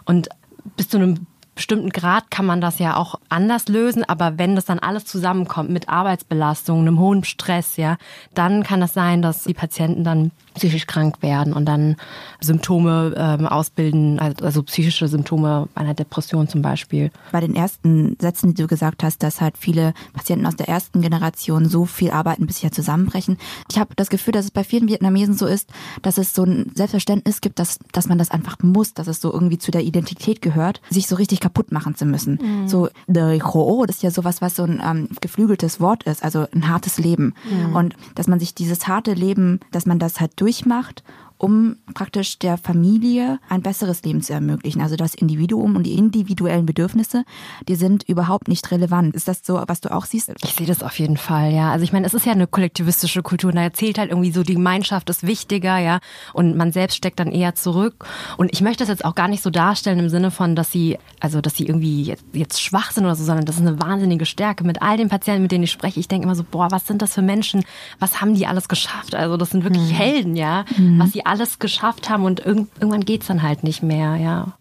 Und 0.05 0.29
bis 0.75 0.89
zu 0.89 0.97
einem 0.97 1.25
bestimmten 1.55 1.89
Grad 1.89 2.29
kann 2.29 2.45
man 2.45 2.61
das 2.61 2.77
ja 2.77 2.95
auch 2.95 3.15
anders 3.29 3.67
lösen, 3.67 4.07
aber 4.07 4.37
wenn 4.37 4.55
das 4.55 4.65
dann 4.65 4.77
alles 4.77 5.05
zusammenkommt 5.05 5.71
mit 5.71 5.89
Arbeitsbelastung, 5.89 6.81
einem 6.81 6.99
hohen 6.99 7.23
Stress, 7.23 7.77
ja, 7.77 7.97
dann 8.35 8.61
kann 8.61 8.83
es 8.83 8.93
sein, 8.93 9.23
dass 9.23 9.45
die 9.45 9.55
Patienten 9.55 10.03
dann 10.03 10.31
psychisch 10.57 10.87
krank 10.87 11.21
werden 11.21 11.53
und 11.53 11.65
dann 11.65 11.95
Symptome 12.41 13.13
ähm, 13.17 13.47
ausbilden, 13.47 14.19
also, 14.19 14.43
also 14.43 14.63
psychische 14.63 15.07
Symptome 15.07 15.69
einer 15.75 15.93
Depression 15.93 16.47
zum 16.47 16.61
Beispiel. 16.61 17.11
Bei 17.31 17.39
den 17.39 17.55
ersten 17.55 18.17
Sätzen, 18.19 18.53
die 18.53 18.61
du 18.61 18.67
gesagt 18.67 19.03
hast, 19.03 19.23
dass 19.23 19.41
halt 19.41 19.57
viele 19.57 19.93
Patienten 20.13 20.45
aus 20.45 20.55
der 20.55 20.67
ersten 20.67 21.01
Generation 21.01 21.67
so 21.67 21.85
viel 21.85 22.11
arbeiten, 22.11 22.45
bis 22.45 22.57
sie 22.57 22.67
ja 22.67 22.71
zusammenbrechen. 22.71 23.37
Ich 23.71 23.79
habe 23.79 23.95
das 23.95 24.09
Gefühl, 24.09 24.33
dass 24.33 24.45
es 24.45 24.51
bei 24.51 24.63
vielen 24.63 24.87
Vietnamesen 24.87 25.35
so 25.35 25.45
ist, 25.45 25.69
dass 26.01 26.17
es 26.17 26.33
so 26.33 26.43
ein 26.43 26.71
Selbstverständnis 26.75 27.41
gibt, 27.41 27.59
dass, 27.59 27.79
dass 27.91 28.07
man 28.07 28.17
das 28.17 28.31
einfach 28.31 28.57
muss, 28.61 28.93
dass 28.93 29.07
es 29.07 29.21
so 29.21 29.31
irgendwie 29.31 29.57
zu 29.57 29.71
der 29.71 29.83
Identität 29.83 30.41
gehört, 30.41 30.81
sich 30.89 31.07
so 31.07 31.15
richtig 31.15 31.39
kaputt 31.39 31.71
machen 31.71 31.95
zu 31.95 32.05
müssen. 32.05 32.67
So, 32.67 32.89
der 33.07 33.37
Ho, 33.53 33.85
das 33.85 33.97
ist 33.97 34.03
ja 34.03 34.11
sowas, 34.11 34.41
was 34.41 34.55
so 34.55 34.63
ein 34.63 34.81
ähm, 34.83 35.09
geflügeltes 35.21 35.79
Wort 35.79 36.03
ist, 36.03 36.23
also 36.23 36.45
ein 36.53 36.67
hartes 36.67 36.97
Leben. 36.97 37.33
Und 37.73 37.95
dass 38.15 38.27
man 38.27 38.39
sich 38.39 38.55
dieses 38.55 38.87
harte 38.87 39.13
Leben, 39.13 39.59
dass 39.71 39.85
man 39.85 39.99
das 39.99 40.19
halt 40.19 40.31
durchmacht, 40.47 41.03
um 41.37 41.77
praktisch 41.93 42.39
der 42.39 42.57
Familie 42.57 43.39
ein 43.49 43.61
besseres 43.61 44.03
Leben 44.03 44.21
zu 44.21 44.33
ermöglichen. 44.33 44.81
Also 44.81 44.95
das 44.95 45.13
Individuum 45.13 45.75
und 45.75 45.83
die 45.83 45.93
individuellen 45.93 46.65
Bedürfnisse, 46.65 47.23
die 47.67 47.75
sind 47.75 48.03
überhaupt 48.03 48.47
nicht 48.47 48.71
relevant. 48.71 49.15
Ist 49.15 49.27
das 49.27 49.41
so, 49.43 49.61
was 49.67 49.81
du 49.81 49.91
auch 49.91 50.05
siehst? 50.05 50.31
Ich 50.43 50.53
sehe 50.55 50.67
das 50.67 50.83
auf 50.83 50.97
jeden 50.99 51.17
Fall, 51.17 51.53
ja. 51.53 51.71
Also 51.71 51.83
ich 51.83 51.93
meine, 51.93 52.07
es 52.07 52.13
ist 52.13 52.25
ja 52.25 52.31
eine 52.31 52.47
kollektivistische 52.47 53.21
Kultur. 53.21 53.49
Und 53.51 53.57
da 53.57 53.61
erzählt 53.61 53.97
halt 53.97 54.09
irgendwie 54.09 54.31
so, 54.31 54.43
die 54.43 54.55
Gemeinschaft 54.55 55.09
ist 55.09 55.25
wichtiger, 55.25 55.77
ja. 55.77 55.99
Und 56.33 56.57
man 56.57 56.71
selbst 56.71 56.95
steckt 56.97 57.19
dann 57.19 57.31
eher 57.31 57.55
zurück. 57.55 58.05
Und 58.37 58.51
ich 58.51 58.61
möchte 58.61 58.83
das 58.83 58.89
jetzt 58.89 59.05
auch 59.05 59.15
gar 59.15 59.27
nicht 59.27 59.43
so 59.43 59.49
darstellen 59.49 59.99
im 59.99 60.09
Sinne 60.09 60.31
von, 60.31 60.55
dass 60.55 60.71
sie, 60.71 60.97
also 61.19 61.41
dass 61.41 61.55
sie 61.55 61.67
irgendwie 61.67 62.03
jetzt, 62.03 62.25
jetzt 62.33 62.61
schwach 62.61 62.91
sind 62.91 63.05
oder 63.05 63.15
so, 63.15 63.23
sondern 63.23 63.45
das 63.45 63.57
ist 63.57 63.61
eine 63.61 63.79
wahnsinnige 63.79 64.25
Stärke. 64.25 64.63
Mit 64.63 64.81
all 64.81 64.97
den 64.97 65.09
Patienten, 65.09 65.43
mit 65.43 65.51
denen 65.51 65.65
ich 65.65 65.71
spreche, 65.71 65.99
ich 65.99 66.07
denke 66.07 66.25
immer 66.25 66.35
so, 66.35 66.43
boah, 66.49 66.71
was 66.71 66.87
sind 66.87 67.01
das 67.01 67.13
für 67.13 67.21
Menschen? 67.21 67.63
Was 67.99 68.21
haben 68.21 68.33
die 68.33 68.47
alles 68.47 68.67
geschafft? 68.67 69.13
Also 69.13 69.37
das 69.37 69.51
sind 69.51 69.63
wirklich 69.63 69.93
Helden, 69.93 70.35
ja. 70.35 70.65
Was 70.97 71.11
sie 71.11 71.26
alles 71.27 71.59
geschafft 71.59 72.09
haben 72.09 72.23
und 72.23 72.39
irgend, 72.39 72.69
irgendwann 72.79 73.05
geht's 73.05 73.27
dann 73.27 73.43
halt 73.43 73.63
nicht 73.63 73.83
mehr, 73.83 74.15
ja. 74.15 74.53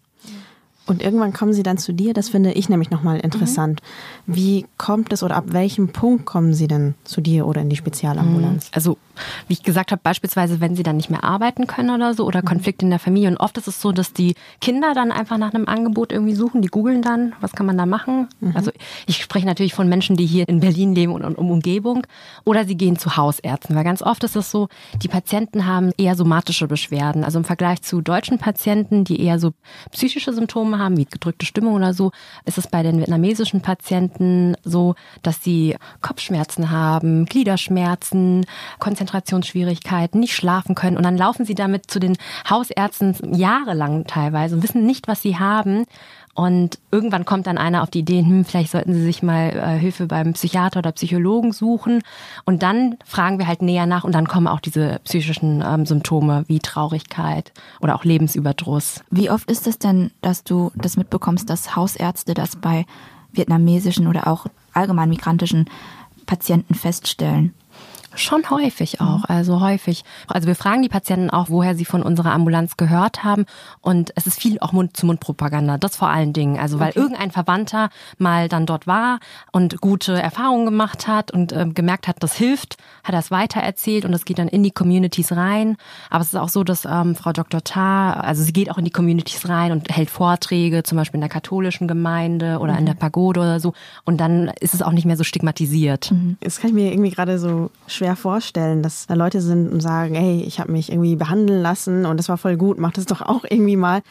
Und 0.85 1.01
irgendwann 1.01 1.33
kommen 1.33 1.53
sie 1.53 1.63
dann 1.63 1.77
zu 1.77 1.93
dir. 1.93 2.13
Das 2.13 2.29
finde 2.29 2.53
ich 2.53 2.69
nämlich 2.69 2.89
nochmal 2.89 3.19
interessant. 3.19 3.81
Wie 4.25 4.65
kommt 4.77 5.11
es 5.11 5.21
oder 5.21 5.35
ab 5.35 5.45
welchem 5.47 5.89
Punkt 5.89 6.25
kommen 6.25 6.53
sie 6.53 6.67
denn 6.67 6.95
zu 7.03 7.19
dir 7.19 7.45
oder 7.45 7.61
in 7.61 7.69
die 7.69 7.75
Spezialambulanz? 7.75 8.69
Also, 8.71 8.97
wie 9.47 9.53
ich 9.53 9.63
gesagt 9.63 9.91
habe, 9.91 10.01
beispielsweise, 10.03 10.59
wenn 10.61 10.75
sie 10.75 10.83
dann 10.83 10.97
nicht 10.97 11.09
mehr 11.09 11.23
arbeiten 11.23 11.67
können 11.67 11.89
oder 11.89 12.13
so 12.13 12.25
oder 12.25 12.41
Konflikte 12.41 12.85
in 12.85 12.89
der 12.89 12.99
Familie. 12.99 13.29
Und 13.29 13.37
oft 13.37 13.57
ist 13.57 13.67
es 13.67 13.81
so, 13.81 13.91
dass 13.91 14.13
die 14.13 14.35
Kinder 14.61 14.93
dann 14.93 15.11
einfach 15.11 15.37
nach 15.37 15.53
einem 15.53 15.67
Angebot 15.67 16.11
irgendwie 16.11 16.35
suchen. 16.35 16.61
Die 16.61 16.67
googeln 16.67 17.01
dann, 17.01 17.33
was 17.41 17.53
kann 17.53 17.65
man 17.65 17.77
da 17.77 17.85
machen? 17.85 18.27
Also, 18.53 18.71
ich 19.05 19.21
spreche 19.21 19.45
natürlich 19.45 19.73
von 19.73 19.89
Menschen, 19.89 20.15
die 20.15 20.25
hier 20.25 20.47
in 20.47 20.59
Berlin 20.59 20.95
leben 20.95 21.11
und, 21.13 21.23
um 21.37 21.51
Umgebung. 21.51 22.05
Oder 22.43 22.65
sie 22.65 22.75
gehen 22.75 22.97
zu 22.97 23.17
Hausärzten. 23.17 23.75
Weil 23.75 23.83
ganz 23.83 24.01
oft 24.01 24.23
ist 24.23 24.35
es 24.35 24.51
so, 24.51 24.69
die 25.01 25.07
Patienten 25.07 25.65
haben 25.65 25.91
eher 25.97 26.15
somatische 26.15 26.67
Beschwerden. 26.67 27.23
Also 27.23 27.39
im 27.39 27.45
Vergleich 27.45 27.81
zu 27.81 28.01
deutschen 28.01 28.37
Patienten, 28.37 29.03
die 29.03 29.21
eher 29.21 29.39
so 29.39 29.51
psychische 29.91 30.33
Symptome 30.33 30.79
haben, 30.79 30.97
wie 30.97 31.05
gedrückte 31.05 31.45
Stimmung 31.45 31.75
oder 31.75 31.93
so, 31.93 32.11
ist 32.45 32.57
es 32.57 32.67
bei 32.67 32.83
den 32.83 32.99
vietnamesischen 32.99 33.61
Patienten 33.61 34.55
so, 34.63 34.95
dass 35.23 35.43
sie 35.43 35.75
Kopfschmerzen 36.01 36.71
haben, 36.71 37.25
Gliederschmerzen, 37.25 38.45
Konzentrationsschwierigkeiten, 39.07 40.19
nicht 40.19 40.35
schlafen 40.35 40.75
können. 40.75 40.97
Und 40.97 41.03
dann 41.03 41.17
laufen 41.17 41.45
sie 41.45 41.55
damit 41.55 41.89
zu 41.89 41.99
den 41.99 42.17
Hausärzten 42.49 43.15
jahrelang 43.33 44.05
teilweise 44.05 44.55
und 44.55 44.63
wissen 44.63 44.85
nicht, 44.85 45.07
was 45.07 45.21
sie 45.21 45.39
haben. 45.39 45.85
Und 46.33 46.77
irgendwann 46.91 47.25
kommt 47.25 47.47
dann 47.47 47.57
einer 47.57 47.81
auf 47.81 47.89
die 47.89 47.99
Idee, 47.99 48.19
hm, 48.19 48.45
vielleicht 48.45 48.71
sollten 48.71 48.93
sie 48.93 49.01
sich 49.01 49.23
mal 49.23 49.49
äh, 49.49 49.79
Hilfe 49.79 50.05
beim 50.05 50.33
Psychiater 50.33 50.79
oder 50.79 50.91
Psychologen 50.91 51.51
suchen. 51.51 52.03
Und 52.45 52.61
dann 52.61 52.97
fragen 53.05 53.39
wir 53.39 53.47
halt 53.47 53.63
näher 53.63 53.87
nach 53.87 54.03
und 54.03 54.13
dann 54.13 54.27
kommen 54.27 54.47
auch 54.47 54.59
diese 54.59 54.99
psychischen 55.03 55.63
ähm, 55.65 55.87
Symptome 55.87 56.43
wie 56.47 56.59
Traurigkeit 56.59 57.51
oder 57.81 57.95
auch 57.95 58.03
Lebensüberdruss. 58.03 59.03
Wie 59.09 59.31
oft 59.31 59.49
ist 59.49 59.65
es 59.65 59.79
denn, 59.79 60.11
dass 60.21 60.43
du 60.43 60.71
das 60.75 60.95
mitbekommst, 60.95 61.49
dass 61.49 61.75
Hausärzte 61.75 62.35
das 62.35 62.55
bei 62.55 62.85
vietnamesischen 63.31 64.05
oder 64.05 64.27
auch 64.27 64.45
allgemein 64.73 65.09
migrantischen 65.09 65.65
Patienten 66.27 66.75
feststellen? 66.75 67.55
Schon 68.17 68.49
häufig 68.49 68.99
auch, 68.99 69.25
also 69.25 69.61
häufig. 69.61 70.03
Also 70.27 70.47
wir 70.47 70.55
fragen 70.55 70.81
die 70.81 70.89
Patienten 70.89 71.29
auch, 71.29 71.49
woher 71.49 71.75
sie 71.75 71.85
von 71.85 72.01
unserer 72.01 72.31
Ambulanz 72.31 72.75
gehört 72.75 73.23
haben. 73.23 73.45
Und 73.81 74.11
es 74.15 74.25
ist 74.25 74.41
viel 74.41 74.57
auch 74.59 74.71
Mund-zu-Mund-Propaganda, 74.71 75.77
das 75.77 75.95
vor 75.95 76.09
allen 76.09 76.33
Dingen. 76.33 76.57
Also 76.57 76.79
weil 76.79 76.93
irgendein 76.93 77.29
Verwandter 77.29 77.89
mal 78.17 78.49
dann 78.49 78.65
dort 78.65 78.87
war 78.87 79.19
und 79.51 79.81
gute 79.81 80.19
Erfahrungen 80.19 80.65
gemacht 80.65 81.07
hat 81.07 81.29
und 81.29 81.51
äh, 81.51 81.67
gemerkt 81.67 82.07
hat, 82.07 82.17
das 82.23 82.33
hilft, 82.33 82.77
hat 83.03 83.13
er 83.13 83.19
es 83.19 83.29
weitererzählt 83.29 84.03
und 84.03 84.11
das 84.11 84.25
geht 84.25 84.39
dann 84.39 84.47
in 84.47 84.63
die 84.63 84.71
Communities 84.71 85.33
rein. 85.33 85.77
Aber 86.09 86.21
es 86.21 86.29
ist 86.29 86.39
auch 86.39 86.49
so, 86.49 86.63
dass 86.63 86.85
ähm, 86.85 87.15
Frau 87.15 87.33
Dr. 87.33 87.63
Tarr, 87.63 88.23
also 88.23 88.41
sie 88.41 88.53
geht 88.53 88.71
auch 88.71 88.79
in 88.79 88.85
die 88.85 88.91
Communities 88.91 89.47
rein 89.47 89.71
und 89.71 89.95
hält 89.95 90.09
Vorträge, 90.09 90.81
zum 90.81 90.97
Beispiel 90.97 91.17
in 91.17 91.21
der 91.21 91.29
katholischen 91.29 91.87
Gemeinde 91.87 92.57
oder 92.57 92.77
in 92.79 92.87
der 92.87 92.95
Pagode 92.95 93.41
oder 93.41 93.59
so. 93.59 93.73
Und 94.05 94.17
dann 94.17 94.51
ist 94.59 94.73
es 94.73 94.81
auch 94.81 94.91
nicht 94.91 95.05
mehr 95.05 95.17
so 95.17 95.23
stigmatisiert. 95.23 96.11
Das 96.39 96.59
kann 96.59 96.69
ich 96.69 96.75
mir 96.75 96.91
irgendwie 96.91 97.11
gerade 97.11 97.37
so 97.37 97.69
schwer 97.85 98.06
vorstellen, 98.15 98.83
dass 98.83 99.07
da 99.07 99.13
Leute 99.13 99.41
sind 99.41 99.71
und 99.71 99.81
sagen, 99.81 100.15
hey, 100.15 100.41
ich 100.41 100.59
habe 100.59 100.71
mich 100.71 100.91
irgendwie 100.91 101.15
behandeln 101.15 101.61
lassen 101.61 102.05
und 102.05 102.17
das 102.17 102.29
war 102.29 102.37
voll 102.37 102.57
gut, 102.57 102.77
mach 102.79 102.91
das 102.91 103.05
doch 103.05 103.21
auch 103.21 103.43
irgendwie 103.49 103.75
mal. 103.75 104.01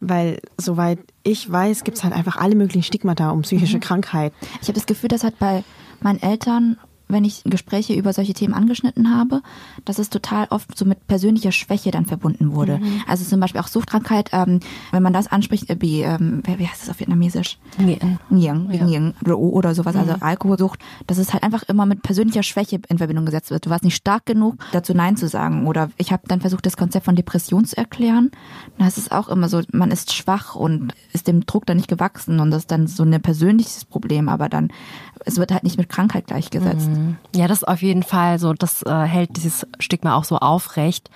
Weil 0.00 0.40
soweit 0.56 0.98
ich 1.22 1.50
weiß, 1.50 1.84
gibt 1.84 1.98
es 1.98 2.04
halt 2.04 2.14
einfach 2.14 2.36
alle 2.36 2.56
möglichen 2.56 2.82
Stigmata 2.82 3.30
um 3.30 3.42
psychische 3.42 3.78
Krankheit. 3.78 4.32
Ich 4.60 4.68
habe 4.68 4.74
das 4.74 4.86
Gefühl, 4.86 5.08
das 5.08 5.22
hat 5.22 5.38
bei 5.38 5.62
meinen 6.00 6.20
Eltern, 6.20 6.76
wenn 7.12 7.24
ich 7.24 7.42
Gespräche 7.44 7.94
über 7.94 8.12
solche 8.12 8.34
Themen 8.34 8.54
angeschnitten 8.54 9.14
habe, 9.14 9.42
dass 9.84 9.98
es 9.98 10.10
total 10.10 10.46
oft 10.50 10.76
so 10.76 10.84
mit 10.84 11.06
persönlicher 11.06 11.52
Schwäche 11.52 11.90
dann 11.90 12.06
verbunden 12.06 12.54
wurde. 12.54 12.80
Also 13.06 13.24
zum 13.24 13.40
Beispiel 13.40 13.60
auch 13.60 13.68
Suchtkrankheit, 13.68 14.30
ähm, 14.32 14.60
wenn 14.90 15.02
man 15.02 15.12
das 15.12 15.28
anspricht, 15.28 15.70
äh, 15.70 15.76
wie, 15.80 16.02
ähm, 16.02 16.42
wie 16.46 16.66
heißt 16.66 16.82
das 16.82 16.90
auf 16.90 17.00
Vietnamesisch? 17.00 17.58
Nguyen. 17.78 18.18
Nguyen, 18.30 18.68
Nguyen 18.68 19.14
oder 19.34 19.74
sowas, 19.74 19.94
also 19.96 20.14
Alkoholsucht, 20.20 20.80
dass 21.06 21.18
es 21.18 21.32
halt 21.32 21.42
einfach 21.42 21.62
immer 21.64 21.86
mit 21.86 22.02
persönlicher 22.02 22.42
Schwäche 22.42 22.80
in 22.88 22.98
Verbindung 22.98 23.26
gesetzt 23.26 23.50
wird. 23.50 23.66
Du 23.66 23.70
warst 23.70 23.84
nicht 23.84 23.96
stark 23.96 24.26
genug, 24.26 24.56
dazu 24.72 24.94
Nein 24.94 25.16
zu 25.16 25.28
sagen. 25.28 25.66
Oder 25.66 25.90
ich 25.96 26.12
habe 26.12 26.22
dann 26.26 26.40
versucht, 26.40 26.66
das 26.66 26.76
Konzept 26.76 27.04
von 27.04 27.16
Depression 27.16 27.64
zu 27.64 27.76
erklären. 27.76 28.30
Da 28.78 28.86
ist 28.86 28.98
es 28.98 29.10
auch 29.10 29.28
immer 29.28 29.48
so, 29.48 29.60
man 29.72 29.90
ist 29.90 30.12
schwach 30.12 30.54
und 30.54 30.94
ist 31.12 31.28
dem 31.28 31.46
Druck 31.46 31.66
dann 31.66 31.76
nicht 31.76 31.88
gewachsen 31.88 32.40
und 32.40 32.50
das 32.50 32.62
ist 32.62 32.70
dann 32.70 32.86
so 32.86 33.02
ein 33.02 33.20
persönliches 33.20 33.84
Problem, 33.84 34.28
aber 34.28 34.48
dann, 34.48 34.72
es 35.24 35.36
wird 35.38 35.52
halt 35.52 35.62
nicht 35.62 35.78
mit 35.78 35.88
Krankheit 35.88 36.26
gleichgesetzt. 36.26 36.88
Ja, 37.34 37.48
das 37.48 37.58
ist 37.58 37.68
auf 37.68 37.82
jeden 37.82 38.02
Fall 38.02 38.38
so, 38.38 38.52
das 38.52 38.82
äh, 38.82 39.02
hält 39.02 39.36
dieses 39.36 39.66
Stigma 39.78 40.16
auch 40.16 40.24
so 40.24 40.38
aufrecht. 40.38 41.10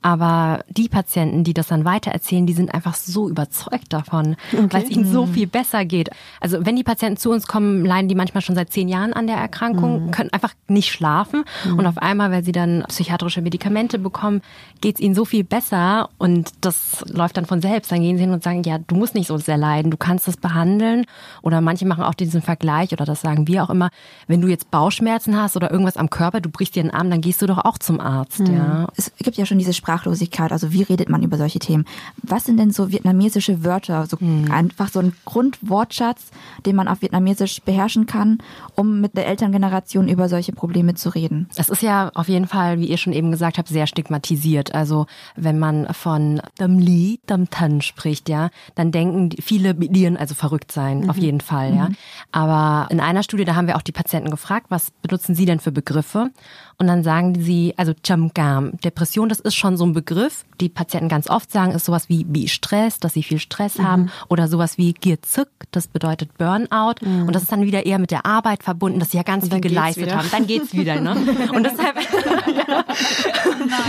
Aber 0.00 0.60
die 0.68 0.88
Patienten, 0.88 1.42
die 1.42 1.54
das 1.54 1.66
dann 1.66 1.84
weitererzählen, 1.84 2.46
die 2.46 2.52
sind 2.52 2.72
einfach 2.72 2.94
so 2.94 3.28
überzeugt 3.28 3.92
davon, 3.92 4.36
weil 4.52 4.84
es 4.84 4.90
ihnen 4.90 5.04
so 5.04 5.26
viel 5.26 5.48
besser 5.48 5.84
geht. 5.84 6.10
Also 6.40 6.64
wenn 6.64 6.76
die 6.76 6.84
Patienten 6.84 7.16
zu 7.16 7.32
uns 7.32 7.48
kommen, 7.48 7.84
leiden 7.84 8.08
die 8.08 8.14
manchmal 8.14 8.42
schon 8.42 8.54
seit 8.54 8.70
zehn 8.70 8.88
Jahren 8.88 9.12
an 9.12 9.26
der 9.26 9.36
Erkrankung, 9.36 10.12
können 10.12 10.32
einfach 10.32 10.54
nicht 10.68 10.92
schlafen. 10.92 11.42
Und 11.76 11.84
auf 11.84 11.98
einmal, 11.98 12.30
weil 12.30 12.44
sie 12.44 12.52
dann 12.52 12.84
psychiatrische 12.86 13.42
Medikamente 13.42 13.98
bekommen, 13.98 14.40
geht 14.80 14.96
es 14.96 15.00
ihnen 15.00 15.16
so 15.16 15.24
viel 15.24 15.42
besser. 15.42 16.10
Und 16.16 16.52
das 16.60 17.04
läuft 17.08 17.36
dann 17.36 17.46
von 17.46 17.60
selbst. 17.60 17.90
Dann 17.90 18.00
gehen 18.00 18.18
sie 18.18 18.22
hin 18.22 18.32
und 18.32 18.44
sagen, 18.44 18.62
ja, 18.62 18.78
du 18.78 18.94
musst 18.94 19.16
nicht 19.16 19.26
so 19.26 19.36
sehr 19.36 19.58
leiden, 19.58 19.90
du 19.90 19.96
kannst 19.96 20.28
das 20.28 20.36
behandeln. 20.36 21.06
Oder 21.42 21.60
manche 21.60 21.86
machen 21.86 22.04
auch 22.04 22.14
diesen 22.14 22.40
Vergleich, 22.40 22.92
oder 22.92 23.04
das 23.04 23.20
sagen 23.20 23.48
wir 23.48 23.64
auch 23.64 23.70
immer, 23.70 23.90
wenn 24.28 24.40
du 24.40 24.46
jetzt 24.46 24.70
Bauchschmerzen 24.70 25.27
hast 25.36 25.56
oder 25.56 25.70
irgendwas 25.70 25.96
am 25.96 26.10
Körper, 26.10 26.40
du 26.40 26.50
brichst 26.50 26.74
dir 26.74 26.82
den 26.82 26.92
Arm, 26.92 27.10
dann 27.10 27.20
gehst 27.20 27.42
du 27.42 27.46
doch 27.46 27.58
auch 27.58 27.78
zum 27.78 28.00
Arzt. 28.00 28.40
Ja. 28.40 28.88
Es 28.96 29.12
gibt 29.18 29.36
ja 29.36 29.46
schon 29.46 29.58
diese 29.58 29.72
Sprachlosigkeit, 29.72 30.52
also 30.52 30.72
wie 30.72 30.82
redet 30.82 31.08
man 31.08 31.22
über 31.22 31.36
solche 31.36 31.58
Themen? 31.58 31.84
Was 32.22 32.44
sind 32.44 32.58
denn 32.58 32.70
so 32.70 32.90
vietnamesische 32.90 33.64
Wörter, 33.64 34.06
so 34.06 34.18
einfach 34.50 34.88
so 34.88 35.00
ein 35.00 35.12
Grundwortschatz, 35.24 36.30
den 36.66 36.76
man 36.76 36.88
auf 36.88 37.02
Vietnamesisch 37.02 37.60
beherrschen 37.62 38.06
kann, 38.06 38.38
um 38.74 39.00
mit 39.00 39.16
der 39.16 39.26
Elterngeneration 39.26 40.08
über 40.08 40.28
solche 40.28 40.52
Probleme 40.52 40.94
zu 40.94 41.10
reden? 41.10 41.48
Es 41.56 41.68
ist 41.68 41.82
ja 41.82 42.10
auf 42.14 42.28
jeden 42.28 42.46
Fall, 42.46 42.78
wie 42.78 42.86
ihr 42.86 42.98
schon 42.98 43.12
eben 43.12 43.30
gesagt 43.30 43.58
habt, 43.58 43.68
sehr 43.68 43.86
stigmatisiert. 43.86 44.74
Also 44.74 45.06
wenn 45.36 45.58
man 45.58 45.92
von 45.94 46.40
dem 46.60 46.78
Li, 46.78 47.20
dem 47.28 47.50
Tan 47.50 47.80
spricht, 47.80 48.28
ja, 48.28 48.50
dann 48.74 48.92
denken 48.92 49.30
viele 49.40 49.72
Lieren 49.72 50.16
also 50.16 50.34
verrückt 50.34 50.72
sein, 50.72 51.08
auf 51.10 51.16
jeden 51.16 51.40
Fall, 51.40 51.74
ja. 51.74 51.88
Aber 52.32 52.90
in 52.90 53.00
einer 53.00 53.22
Studie, 53.22 53.44
da 53.44 53.54
haben 53.54 53.66
wir 53.66 53.76
auch 53.76 53.82
die 53.82 53.92
Patienten 53.92 54.30
gefragt, 54.30 54.66
was 54.68 54.92
benutzen 55.08 55.34
sie 55.34 55.46
denn 55.46 55.58
für 55.58 55.72
Begriffe? 55.72 56.30
Und 56.78 56.86
dann 56.86 57.02
sagen 57.02 57.34
sie, 57.42 57.74
also 57.76 57.92
Chamgam, 58.06 58.78
Depression, 58.84 59.28
das 59.28 59.40
ist 59.40 59.56
schon 59.56 59.76
so 59.76 59.84
ein 59.84 59.92
Begriff. 59.92 60.44
Die 60.60 60.68
Patienten 60.68 61.08
ganz 61.08 61.28
oft 61.28 61.50
sagen, 61.50 61.72
ist 61.72 61.84
sowas 61.84 62.08
wie, 62.08 62.24
wie 62.28 62.46
Stress, 62.46 63.00
dass 63.00 63.14
sie 63.14 63.24
viel 63.24 63.40
Stress 63.40 63.80
haben 63.80 64.10
oder 64.28 64.46
sowas 64.46 64.78
wie 64.78 64.92
Gierzück, 64.92 65.48
das 65.72 65.88
bedeutet 65.88 66.38
Burnout. 66.38 66.94
Und 67.02 67.34
das 67.34 67.42
ist 67.42 67.50
dann 67.50 67.62
wieder 67.62 67.84
eher 67.84 67.98
mit 67.98 68.12
der 68.12 68.26
Arbeit 68.26 68.62
verbunden, 68.62 69.00
dass 69.00 69.10
sie 69.10 69.16
ja 69.16 69.24
ganz 69.24 69.48
viel 69.48 69.60
geleistet 69.60 70.14
haben. 70.14 70.28
Dann 70.30 70.46
geht's 70.46 70.72
wieder, 70.72 71.00
ne? 71.00 71.16
Und 71.52 71.64
deshalb, 71.64 71.96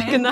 genau. 0.12 0.30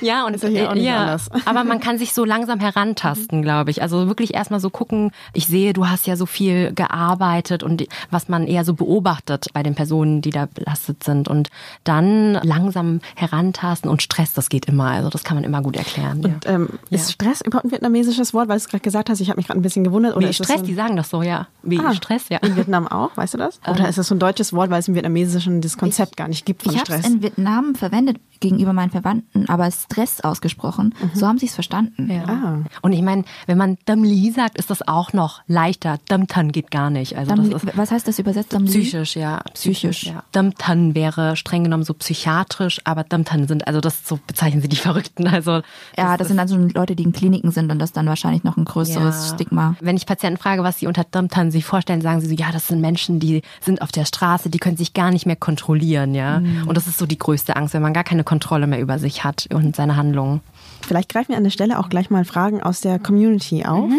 Ja, 0.00 0.26
und 0.26 0.34
Ist 0.34 0.44
ja 0.44 0.48
hier 0.48 0.70
auch 0.70 0.74
nicht 0.74 0.84
ja, 0.84 0.98
anders. 1.02 1.30
aber 1.44 1.64
man 1.64 1.80
kann 1.80 1.98
sich 1.98 2.12
so 2.12 2.24
langsam 2.24 2.60
herantasten, 2.60 3.42
glaube 3.42 3.70
ich. 3.70 3.82
Also 3.82 4.06
wirklich 4.06 4.34
erstmal 4.34 4.60
so 4.60 4.70
gucken, 4.70 5.10
ich 5.32 5.46
sehe, 5.46 5.72
du 5.72 5.88
hast 5.88 6.06
ja 6.06 6.16
so 6.16 6.26
viel 6.26 6.72
gearbeitet 6.74 7.62
und 7.62 7.84
was 8.10 8.28
man 8.28 8.46
eher 8.46 8.64
so 8.64 8.74
beobachtet 8.74 9.46
bei 9.52 9.62
den 9.62 9.74
Personen, 9.74 10.20
die 10.22 10.30
da 10.30 10.46
belastet 10.46 11.04
sind 11.04 11.28
und 11.28 11.48
dann 11.84 12.34
langsam 12.42 13.00
herantasten 13.16 13.90
und 13.90 14.02
Stress, 14.02 14.32
das 14.32 14.48
geht 14.48 14.66
immer. 14.66 14.90
Also 14.90 15.10
das 15.10 15.24
kann 15.24 15.36
man 15.36 15.44
immer 15.44 15.62
gut 15.62 15.76
erklären. 15.76 16.24
Und 16.24 16.44
ja. 16.44 16.52
ähm, 16.52 16.68
ist 16.90 17.12
Stress 17.12 17.40
überhaupt 17.40 17.66
ein 17.66 17.72
vietnamesisches 17.72 18.34
Wort, 18.34 18.48
weil 18.48 18.56
du 18.56 18.62
es 18.62 18.68
gerade 18.68 18.82
gesagt 18.82 19.10
hast? 19.10 19.20
Ich 19.20 19.28
habe 19.30 19.38
mich 19.38 19.46
gerade 19.46 19.58
ein 19.58 19.62
bisschen 19.62 19.84
gewundert. 19.84 20.16
Oder 20.16 20.28
Wie 20.28 20.32
Stress, 20.32 20.60
so 20.60 20.66
die 20.66 20.74
sagen 20.74 20.96
das 20.96 21.10
so, 21.10 21.22
ja. 21.22 21.46
Wie 21.62 21.78
Ah, 21.78 21.94
Stress, 21.94 22.28
ja. 22.28 22.38
In 22.38 22.56
Vietnam 22.56 22.86
auch, 22.88 23.16
weißt 23.16 23.34
du 23.34 23.38
das? 23.38 23.60
Oder 23.68 23.88
ist 23.88 23.98
das 23.98 24.08
so 24.08 24.14
ein 24.14 24.18
deutsches 24.18 24.52
Wort, 24.52 24.70
weil 24.70 24.80
es 24.80 24.88
im 24.88 24.94
Vietnamesischen 24.94 25.60
das 25.60 25.76
Konzept 25.76 26.16
gar 26.16 26.28
nicht 26.28 26.44
gibt 26.44 26.62
von 26.62 26.72
Ich 26.72 26.80
habe 26.80 26.92
es 26.92 26.98
Stress? 27.00 27.12
in 27.12 27.22
Vietnam 27.22 27.74
verwendet 27.74 28.18
gegenüber 28.40 28.72
meinen 28.72 28.90
Verwandten, 28.90 29.48
aber 29.48 29.70
Stress 29.70 30.20
ausgesprochen. 30.20 30.94
So 31.14 31.26
haben 31.26 31.38
sie 31.38 31.46
es 31.46 31.54
verstanden. 31.54 32.10
Ja. 32.10 32.24
Ah. 32.24 32.62
Und 32.82 32.92
ich 32.92 33.02
meine, 33.02 33.24
wenn 33.46 33.58
man 33.58 33.78
Dam 33.84 34.04
Li 34.04 34.30
sagt, 34.30 34.58
ist 34.58 34.70
das 34.70 34.86
auch 34.86 35.12
noch 35.12 35.42
leichter. 35.46 35.98
Dam 36.08 36.26
Tan 36.26 36.52
geht 36.52 36.70
gar 36.70 36.90
nicht. 36.90 37.16
Also 37.16 37.34
Dann, 37.34 37.50
das 37.50 37.62
ist 37.62 37.76
was 37.76 37.90
heißt 37.90 38.08
das 38.08 38.18
übersetzt? 38.18 38.52
Dann 38.52 38.64
Psychisch, 38.64 39.16
ja. 39.16 39.40
Psychisch. 39.54 40.04
ja. 40.04 40.22
Damtan 40.32 40.94
wäre 40.94 41.36
streng 41.36 41.64
genommen 41.64 41.84
so 41.84 41.94
psychiatrisch, 41.94 42.80
aber 42.84 43.04
Damtan 43.04 43.48
sind, 43.48 43.66
also 43.66 43.80
das 43.80 44.06
so 44.06 44.18
bezeichnen 44.26 44.62
sie 44.62 44.68
die 44.68 44.76
Verrückten. 44.88 45.26
Also 45.26 45.62
Ja, 45.96 46.16
das 46.16 46.28
sind 46.28 46.36
dann 46.36 46.48
so 46.48 46.56
Leute, 46.56 46.96
die 46.96 47.02
in 47.02 47.12
Kliniken 47.12 47.50
sind 47.50 47.70
und 47.70 47.78
das 47.78 47.92
dann 47.92 48.06
wahrscheinlich 48.06 48.44
noch 48.44 48.56
ein 48.56 48.64
größeres 48.64 49.28
ja. 49.28 49.34
Stigma. 49.34 49.76
Wenn 49.80 49.96
ich 49.96 50.06
Patienten 50.06 50.38
frage, 50.38 50.62
was 50.62 50.78
sie 50.78 50.86
unter 50.86 51.04
Damtan 51.04 51.50
sich 51.50 51.64
vorstellen, 51.64 52.00
sagen 52.00 52.20
sie 52.20 52.28
so, 52.28 52.34
ja, 52.34 52.52
das 52.52 52.68
sind 52.68 52.80
Menschen, 52.80 53.20
die 53.20 53.42
sind 53.60 53.82
auf 53.82 53.92
der 53.92 54.04
Straße, 54.04 54.50
die 54.50 54.58
können 54.58 54.76
sich 54.76 54.94
gar 54.94 55.10
nicht 55.10 55.26
mehr 55.26 55.36
kontrollieren, 55.36 56.14
ja. 56.14 56.42
Und 56.66 56.76
das 56.76 56.86
ist 56.86 56.98
so 56.98 57.06
die 57.06 57.18
größte 57.18 57.56
Angst, 57.56 57.74
wenn 57.74 57.82
man 57.82 57.92
gar 57.92 58.04
keine 58.04 58.24
Kontrolle 58.28 58.66
mehr 58.66 58.82
über 58.82 58.98
sich 58.98 59.24
hat 59.24 59.48
und 59.54 59.74
seine 59.74 59.96
Handlungen. 59.96 60.42
Vielleicht 60.86 61.08
greifen 61.08 61.30
wir 61.30 61.38
an 61.38 61.44
der 61.44 61.50
Stelle 61.50 61.78
auch 61.78 61.88
gleich 61.88 62.10
mal 62.10 62.26
Fragen 62.26 62.62
aus 62.62 62.82
der 62.82 62.98
Community 62.98 63.64
auf. 63.64 63.90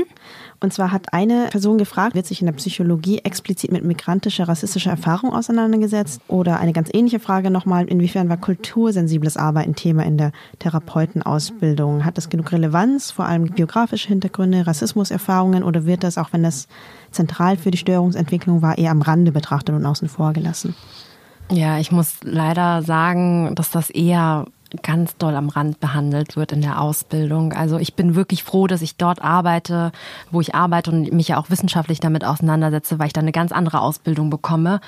Und 0.59 0.71
zwar 0.71 0.91
hat 0.91 1.13
eine 1.13 1.48
Person 1.50 1.79
gefragt, 1.79 2.13
wird 2.13 2.27
sich 2.27 2.41
in 2.41 2.45
der 2.45 2.53
Psychologie 2.53 3.19
explizit 3.19 3.71
mit 3.71 3.83
migrantischer, 3.83 4.48
rassistischer 4.48 4.91
Erfahrung 4.91 5.33
auseinandergesetzt? 5.33 6.21
Oder 6.27 6.59
eine 6.59 6.74
ganz 6.74 6.89
ähnliche 6.93 7.19
Frage 7.19 7.50
nochmal, 7.50 7.88
inwiefern 7.88 8.29
war 8.29 8.38
kultursensibles 8.38 9.36
Arbeiten 9.36 9.74
Thema 9.74 10.05
in 10.05 10.19
der 10.19 10.31
Therapeutenausbildung? 10.59 12.05
Hat 12.05 12.17
das 12.17 12.29
genug 12.29 12.51
Relevanz, 12.51 13.09
vor 13.09 13.25
allem 13.25 13.45
biografische 13.45 14.09
Hintergründe, 14.09 14.67
Rassismuserfahrungen 14.67 15.63
oder 15.63 15.86
wird 15.86 16.03
das, 16.03 16.19
auch 16.19 16.33
wenn 16.33 16.43
das 16.43 16.67
zentral 17.09 17.57
für 17.57 17.71
die 17.71 17.79
Störungsentwicklung 17.79 18.62
war, 18.62 18.77
eher 18.77 18.91
am 18.91 19.01
Rande 19.01 19.31
betrachtet 19.31 19.74
und 19.74 19.86
außen 19.88 20.07
vor 20.07 20.33
gelassen? 20.33 20.75
Ja, 21.51 21.79
ich 21.79 21.91
muss 21.91 22.18
leider 22.24 22.84
sagen, 22.84 23.56
dass 23.56 23.72
das 23.72 23.89
eher 23.89 24.46
ganz 24.84 25.18
doll 25.18 25.36
am 25.36 25.50
Rand 25.50 25.79
behandelt 25.79 26.36
wird 26.36 26.51
in 26.51 26.62
der 26.62 26.82
Ausbildung. 26.82 27.53
Also 27.53 27.79
ich 27.79 27.96
bin 27.96 28.15
wirklich 28.15 28.44
froh, 28.44 28.68
dass 28.68 28.82
ich 28.82 28.98
dort 28.98 29.22
arbeite, 29.22 29.91
wo 30.32 30.41
ich 30.41 30.53
arbeite 30.53 30.91
und 30.91 31.12
mich 31.12 31.29
ja 31.29 31.38
auch 31.38 31.50
wissenschaftlich 31.50 32.00
damit 32.00 32.24
auseinandersetze, 32.24 33.00
weil 33.00 33.08
ich 33.08 33.13
da 33.13 33.22
eine 33.22 33.32
ganz 33.32 33.51
andere 33.51 33.82
Ausbildung 33.82 34.29
bekomme. 34.29 34.79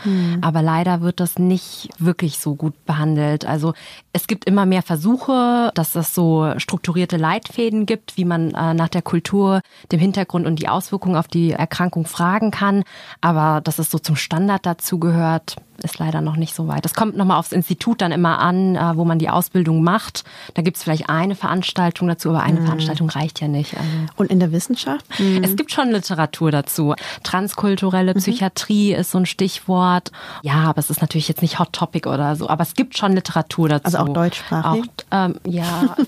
Aber 0.41 0.61
leider 0.61 1.01
wird 1.01 1.19
das 1.19 1.39
nicht 1.39 1.89
wirklich 1.97 2.37
so 2.37 2.55
gut 2.55 2.85
behandelt. 2.85 3.45
Also 3.45 3.73
es 4.13 4.27
gibt 4.27 4.45
immer 4.45 4.65
mehr 4.65 4.83
Versuche, 4.83 5.71
dass 5.73 5.95
es 5.95 6.13
so 6.13 6.53
strukturierte 6.57 7.17
Leitfäden 7.17 7.85
gibt, 7.85 8.17
wie 8.17 8.25
man 8.25 8.51
äh, 8.51 8.73
nach 8.73 8.89
der 8.89 9.01
Kultur, 9.01 9.61
dem 9.91 9.99
Hintergrund 9.99 10.45
und 10.45 10.57
die 10.57 10.69
Auswirkungen 10.69 11.15
auf 11.15 11.27
die 11.27 11.51
Erkrankung 11.51 12.05
fragen 12.05 12.51
kann. 12.51 12.83
Aber 13.19 13.61
dass 13.61 13.79
es 13.79 13.89
so 13.89 13.97
zum 13.97 14.15
Standard 14.15 14.65
dazu 14.65 14.99
gehört, 14.99 15.55
ist 15.83 15.99
leider 15.99 16.21
noch 16.21 16.35
nicht 16.35 16.55
so 16.55 16.67
weit. 16.67 16.85
Das 16.85 16.93
kommt 16.93 17.15
nochmal 17.17 17.37
aufs 17.37 17.51
Institut 17.51 18.01
dann 18.01 18.11
immer 18.11 18.39
an, 18.39 18.75
äh, 18.75 18.95
wo 18.95 19.05
man 19.05 19.19
die 19.19 19.29
Ausbildung 19.29 19.83
macht. 19.83 20.23
Da 20.53 20.61
gibt 20.61 20.77
es 20.77 20.83
vielleicht 20.83 21.09
eine 21.09 21.35
Veranstaltung 21.35 22.07
dazu, 22.07 22.29
aber 22.29 22.41
eine 22.41 22.61
Veranstaltung 22.61 23.09
reicht 23.09 23.41
ja 23.41 23.47
nicht. 23.47 23.75
Also 23.75 23.89
Und 24.17 24.31
in 24.31 24.39
der 24.39 24.51
Wissenschaft? 24.51 25.05
es 25.41 25.55
gibt 25.55 25.71
schon 25.71 25.89
Literatur 25.91 26.51
dazu. 26.51 26.95
Transkulturelle 27.23 28.13
Psychiatrie 28.13 28.93
ist 28.93 29.11
so 29.11 29.17
ein 29.19 29.25
Stichwort. 29.25 30.11
Ja, 30.43 30.63
aber 30.63 30.79
es 30.79 30.89
ist 30.89 31.01
natürlich 31.01 31.27
jetzt 31.27 31.41
nicht 31.41 31.59
Hot 31.59 31.73
Topic 31.73 32.07
oder 32.07 32.35
so. 32.35 32.49
Aber 32.49 32.63
es 32.63 32.73
gibt 32.73 32.97
schon 32.97 33.13
Literatur 33.13 33.69
dazu. 33.69 33.85
Also 33.85 33.97
auch 33.99 34.09
deutschsprachig? 34.09 34.83
Auch, 35.09 35.25
ähm, 35.25 35.35
ja. 35.45 35.95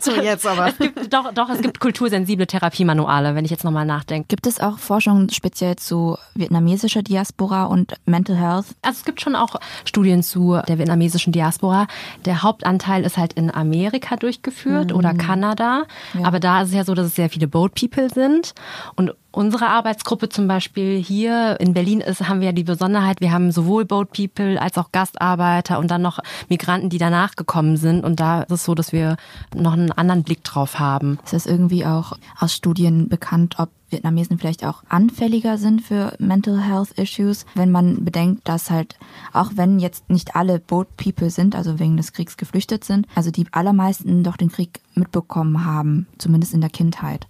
So, 0.00 0.12
jetzt 0.12 0.46
aber. 0.46 0.68
es 0.68 0.78
gibt, 0.78 1.12
doch, 1.12 1.32
doch, 1.32 1.48
es 1.48 1.60
gibt 1.60 1.80
kultursensible 1.80 2.46
Therapiemanuale, 2.46 3.34
wenn 3.34 3.44
ich 3.44 3.50
jetzt 3.50 3.64
nochmal 3.64 3.86
nachdenke. 3.86 4.28
Gibt 4.28 4.46
es 4.46 4.60
auch 4.60 4.78
Forschung 4.78 5.28
speziell 5.30 5.76
zu 5.76 6.16
vietnamesischer 6.34 7.02
Diaspora 7.02 7.64
und 7.64 7.94
Mental 8.04 8.36
Health? 8.36 8.66
Also 8.82 8.93
es 8.98 9.04
gibt 9.04 9.20
schon 9.20 9.36
auch 9.36 9.56
Studien 9.84 10.22
zu 10.22 10.58
der 10.68 10.78
vietnamesischen 10.78 11.32
Diaspora. 11.32 11.86
Der 12.24 12.42
Hauptanteil 12.42 13.04
ist 13.04 13.16
halt 13.16 13.32
in 13.34 13.52
Amerika 13.52 14.16
durchgeführt 14.16 14.92
oder 14.92 15.14
Kanada. 15.14 15.84
Aber 16.22 16.40
da 16.40 16.62
ist 16.62 16.68
es 16.68 16.74
ja 16.74 16.84
so, 16.84 16.94
dass 16.94 17.06
es 17.06 17.14
sehr 17.14 17.30
viele 17.30 17.48
Boat 17.48 17.74
People 17.74 18.08
sind. 18.10 18.54
Und 18.96 19.14
unsere 19.36 19.68
Arbeitsgruppe 19.68 20.28
zum 20.28 20.48
Beispiel 20.48 21.02
hier 21.02 21.58
in 21.60 21.74
Berlin 21.74 22.00
ist, 22.00 22.28
haben 22.28 22.40
wir 22.40 22.46
ja 22.46 22.52
die 22.52 22.64
Besonderheit, 22.64 23.20
wir 23.20 23.32
haben 23.32 23.52
sowohl 23.52 23.84
Boat 23.84 24.12
People 24.12 24.60
als 24.60 24.78
auch 24.78 24.92
Gastarbeiter 24.92 25.78
und 25.78 25.90
dann 25.90 26.02
noch 26.02 26.20
Migranten, 26.48 26.88
die 26.88 26.98
danach 26.98 27.36
gekommen 27.36 27.76
sind. 27.76 28.04
Und 28.04 28.20
da 28.20 28.42
ist 28.42 28.50
es 28.50 28.64
so, 28.64 28.74
dass 28.74 28.92
wir 28.92 29.16
noch 29.54 29.72
einen 29.72 29.92
anderen 29.92 30.22
Blick 30.22 30.44
drauf 30.44 30.78
haben. 30.78 31.18
Ist 31.24 31.34
es 31.34 31.46
irgendwie 31.46 31.84
auch 31.84 32.12
aus 32.38 32.54
Studien 32.54 33.08
bekannt, 33.08 33.56
ob 33.58 33.70
Vietnamesen 33.88 34.38
vielleicht 34.38 34.64
auch 34.64 34.82
anfälliger 34.88 35.56
sind 35.56 35.82
für 35.82 36.14
Mental 36.18 36.60
Health 36.60 36.92
Issues, 36.98 37.46
wenn 37.54 37.70
man 37.70 38.04
bedenkt, 38.04 38.48
dass 38.48 38.70
halt, 38.70 38.98
auch 39.32 39.52
wenn 39.54 39.78
jetzt 39.78 40.10
nicht 40.10 40.34
alle 40.34 40.58
Boat 40.58 40.96
People 40.96 41.30
sind, 41.30 41.54
also 41.54 41.78
wegen 41.78 41.96
des 41.96 42.12
Kriegs 42.12 42.36
geflüchtet 42.36 42.84
sind, 42.84 43.06
also 43.14 43.30
die 43.30 43.46
allermeisten 43.52 44.24
doch 44.24 44.36
den 44.36 44.50
Krieg 44.50 44.80
mitbekommen 44.94 45.64
haben, 45.64 46.06
zumindest 46.18 46.54
in 46.54 46.60
der 46.60 46.70
Kindheit. 46.70 47.26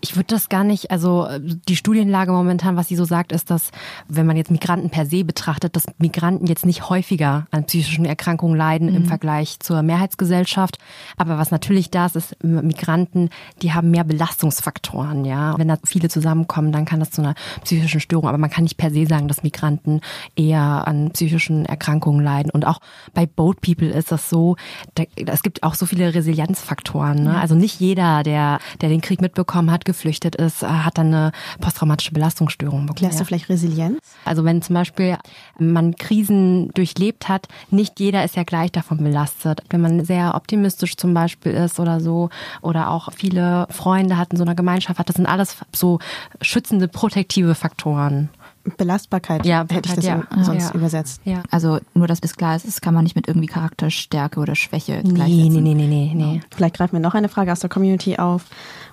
Ich 0.00 0.16
würde 0.16 0.26
das 0.26 0.48
gar 0.48 0.64
nicht, 0.64 0.90
also 0.90 1.26
die 1.40 1.76
Studienlage 1.76 2.32
momentan, 2.32 2.76
was 2.76 2.88
sie 2.88 2.96
so 2.96 3.04
sagt, 3.04 3.32
ist, 3.32 3.50
dass 3.50 3.70
wenn 4.08 4.26
man 4.26 4.36
jetzt 4.36 4.50
Migranten 4.50 4.90
per 4.90 5.06
se 5.06 5.24
betrachtet, 5.24 5.76
dass 5.76 5.86
Migranten 5.98 6.46
jetzt 6.46 6.66
nicht 6.66 6.88
häufiger 6.88 7.46
an 7.50 7.64
psychischen 7.64 8.04
Erkrankungen 8.04 8.56
leiden 8.56 8.94
im 8.94 9.06
Vergleich 9.06 9.60
zur 9.60 9.82
Mehrheitsgesellschaft. 9.82 10.78
Aber 11.16 11.38
was 11.38 11.50
natürlich 11.50 11.90
da 11.90 12.06
ist, 12.06 12.16
ist 12.16 12.44
Migranten, 12.44 13.30
die 13.62 13.72
haben 13.72 13.90
mehr 13.90 14.04
Belastungsfaktoren, 14.04 15.24
ja. 15.24 15.56
Wenn 15.58 15.68
da 15.68 15.78
viele 15.84 16.08
zusammenkommen, 16.08 16.72
dann 16.72 16.84
kann 16.84 17.00
das 17.00 17.10
zu 17.10 17.22
einer 17.22 17.34
psychischen 17.64 18.00
Störung. 18.00 18.28
Aber 18.28 18.38
man 18.38 18.50
kann 18.50 18.64
nicht 18.64 18.76
per 18.76 18.90
se 18.90 19.06
sagen, 19.06 19.28
dass 19.28 19.42
Migranten 19.42 20.00
eher 20.36 20.86
an 20.86 21.10
psychischen 21.12 21.64
Erkrankungen 21.64 22.24
leiden. 22.24 22.50
Und 22.50 22.66
auch 22.66 22.80
bei 23.14 23.26
Boat 23.26 23.60
People 23.60 23.88
ist 23.88 24.12
das 24.12 24.28
so, 24.28 24.56
da, 24.94 25.04
es 25.16 25.42
gibt 25.42 25.62
auch 25.62 25.74
so 25.74 25.86
viele 25.86 26.14
Resilienzfaktoren. 26.50 27.24
Ne? 27.24 27.38
Also 27.38 27.54
nicht 27.54 27.80
jeder, 27.80 28.22
der, 28.22 28.58
der 28.80 28.88
den 28.88 29.00
Krieg 29.00 29.20
mitbekommen 29.20 29.70
hat, 29.70 29.84
geflüchtet 29.84 30.36
ist, 30.36 30.62
äh, 30.62 30.66
hat 30.66 30.98
dann 30.98 31.08
eine 31.08 31.32
posttraumatische 31.60 32.12
Belastungsstörung 32.12 32.86
bekommen. 32.86 32.96
Klärst 32.96 33.20
du 33.20 33.24
vielleicht 33.24 33.48
Resilienz? 33.48 33.98
Also 34.24 34.44
wenn 34.44 34.62
zum 34.62 34.74
Beispiel 34.74 35.16
man 35.58 35.96
Krisen 35.96 36.70
durchlebt 36.74 37.28
hat, 37.28 37.48
nicht 37.70 38.00
jeder 38.00 38.24
ist 38.24 38.36
ja 38.36 38.42
gleich 38.42 38.72
davon 38.72 38.98
belastet. 38.98 39.62
Wenn 39.70 39.80
man 39.80 40.04
sehr 40.04 40.34
optimistisch 40.34 40.96
zum 40.96 41.14
Beispiel 41.14 41.52
ist 41.52 41.80
oder 41.80 42.00
so, 42.00 42.30
oder 42.62 42.90
auch 42.90 43.12
viele 43.12 43.66
Freunde 43.70 44.16
hat 44.16 44.32
in 44.32 44.36
so 44.36 44.44
einer 44.44 44.54
Gemeinschaft 44.54 44.98
hat, 44.98 45.08
das 45.08 45.16
sind 45.16 45.26
alles 45.26 45.56
so 45.74 45.98
schützende, 46.40 46.88
protektive 46.88 47.54
Faktoren. 47.54 48.28
Belastbarkeit, 48.76 49.46
Ja, 49.46 49.64
hätte 49.70 49.88
ich 49.88 49.94
das 49.94 50.04
ja. 50.04 50.22
sonst 50.42 50.64
Ja. 50.70 50.74
übersetzt. 50.74 51.20
Ja. 51.24 51.42
Also 51.50 51.78
nur, 51.94 52.06
dass 52.06 52.20
das 52.20 52.36
klar 52.36 52.56
ist, 52.56 52.66
das 52.66 52.80
kann 52.80 52.92
man 52.94 53.04
nicht 53.04 53.16
mit 53.16 53.26
irgendwie 53.28 53.46
Charakterstärke 53.46 54.38
oder 54.40 54.54
Schwäche 54.54 55.00
Nee, 55.04 55.12
gleichsetzen. 55.14 55.62
nee, 55.62 55.74
nee, 55.74 55.86
nee, 55.86 55.86
nee, 55.86 56.12
nee. 56.14 56.40
Vielleicht 56.54 56.76
greifen 56.76 56.92
wir 56.92 57.00
noch 57.00 57.14
eine 57.14 57.28
Frage 57.28 57.52
aus 57.52 57.60
der 57.60 57.70
Community 57.70 58.16
auf. 58.18 58.44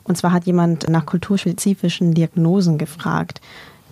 Und 0.03 0.17
zwar 0.17 0.31
hat 0.31 0.45
jemand 0.45 0.89
nach 0.89 1.05
kulturspezifischen 1.05 2.13
Diagnosen 2.13 2.77
gefragt. 2.77 3.41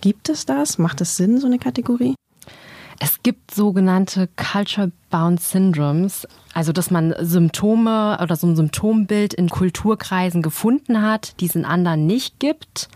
Gibt 0.02 0.30
es 0.30 0.46
das? 0.46 0.78
Macht 0.78 1.02
es 1.02 1.18
Sinn, 1.18 1.40
so 1.40 1.48
eine 1.48 1.60
Kategorie? 1.60 2.16
Es 3.00 3.22
gibt 3.24 3.54
sogenannte 3.54 4.30
Culture-Bound 4.38 5.42
Syndromes, 5.42 6.26
also 6.54 6.72
dass 6.72 6.92
man 6.92 7.14
Symptome 7.20 8.18
oder 8.22 8.38
so 8.38 8.48
ein 8.48 8.56
Symptombild 8.56 9.34
in 9.34 9.50
Kulturkreisen 9.50 10.42
gefunden 10.42 11.02
hat, 11.02 11.34
die 11.42 11.48
es 11.48 11.56
in 11.56 11.66
anderen 11.66 12.06
nicht 12.08 12.40
gibt. 12.40 12.88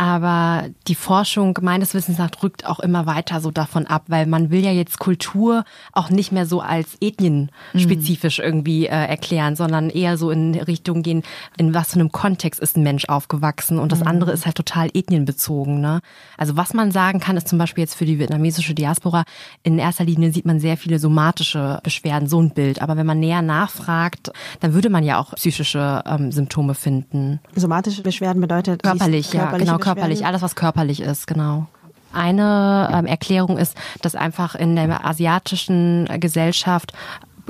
Aber 0.00 0.70
die 0.88 0.94
Forschung 0.94 1.58
meines 1.60 1.92
Wissens 1.92 2.16
nach 2.16 2.30
rückt 2.42 2.64
auch 2.64 2.80
immer 2.80 3.04
weiter 3.04 3.42
so 3.42 3.50
davon 3.50 3.86
ab, 3.86 4.04
weil 4.06 4.24
man 4.24 4.48
will 4.48 4.64
ja 4.64 4.72
jetzt 4.72 4.98
Kultur 4.98 5.62
auch 5.92 6.08
nicht 6.08 6.32
mehr 6.32 6.46
so 6.46 6.62
als 6.62 6.96
ethnienspezifisch 7.02 8.38
irgendwie 8.38 8.86
äh, 8.86 8.88
erklären, 8.88 9.56
sondern 9.56 9.90
eher 9.90 10.16
so 10.16 10.30
in 10.30 10.54
Richtung 10.54 11.02
gehen, 11.02 11.22
in 11.58 11.74
was 11.74 11.88
für 11.88 12.00
einem 12.00 12.12
Kontext 12.12 12.60
ist 12.60 12.78
ein 12.78 12.82
Mensch 12.82 13.10
aufgewachsen. 13.10 13.78
Und 13.78 13.92
das 13.92 14.00
andere 14.00 14.32
ist 14.32 14.46
halt 14.46 14.56
total 14.56 14.88
ethnienbezogen. 14.94 15.82
Ne? 15.82 16.00
Also 16.38 16.56
was 16.56 16.72
man 16.72 16.92
sagen 16.92 17.20
kann, 17.20 17.36
ist 17.36 17.48
zum 17.48 17.58
Beispiel 17.58 17.82
jetzt 17.82 17.94
für 17.94 18.06
die 18.06 18.18
vietnamesische 18.18 18.72
Diaspora, 18.72 19.24
in 19.64 19.78
erster 19.78 20.04
Linie 20.04 20.32
sieht 20.32 20.46
man 20.46 20.60
sehr 20.60 20.78
viele 20.78 20.98
somatische 20.98 21.78
Beschwerden, 21.82 22.26
so 22.26 22.40
ein 22.40 22.54
Bild. 22.54 22.80
Aber 22.80 22.96
wenn 22.96 23.04
man 23.04 23.20
näher 23.20 23.42
nachfragt, 23.42 24.32
dann 24.60 24.72
würde 24.72 24.88
man 24.88 25.04
ja 25.04 25.18
auch 25.18 25.34
psychische 25.34 26.02
ähm, 26.06 26.32
Symptome 26.32 26.74
finden. 26.74 27.40
Somatische 27.54 28.00
Beschwerden 28.00 28.40
bedeutet 28.40 28.82
Körperlich, 28.82 29.34
ja, 29.34 29.50
genau, 29.50 29.76
körperlich. 29.94 30.26
Alles, 30.26 30.42
was 30.42 30.54
körperlich 30.54 31.00
ist, 31.00 31.26
genau. 31.26 31.66
Eine 32.12 32.90
ähm, 32.92 33.06
Erklärung 33.06 33.56
ist, 33.56 33.76
dass 34.02 34.16
einfach 34.16 34.54
in 34.54 34.74
der 34.74 35.06
asiatischen 35.06 36.08
Gesellschaft 36.18 36.92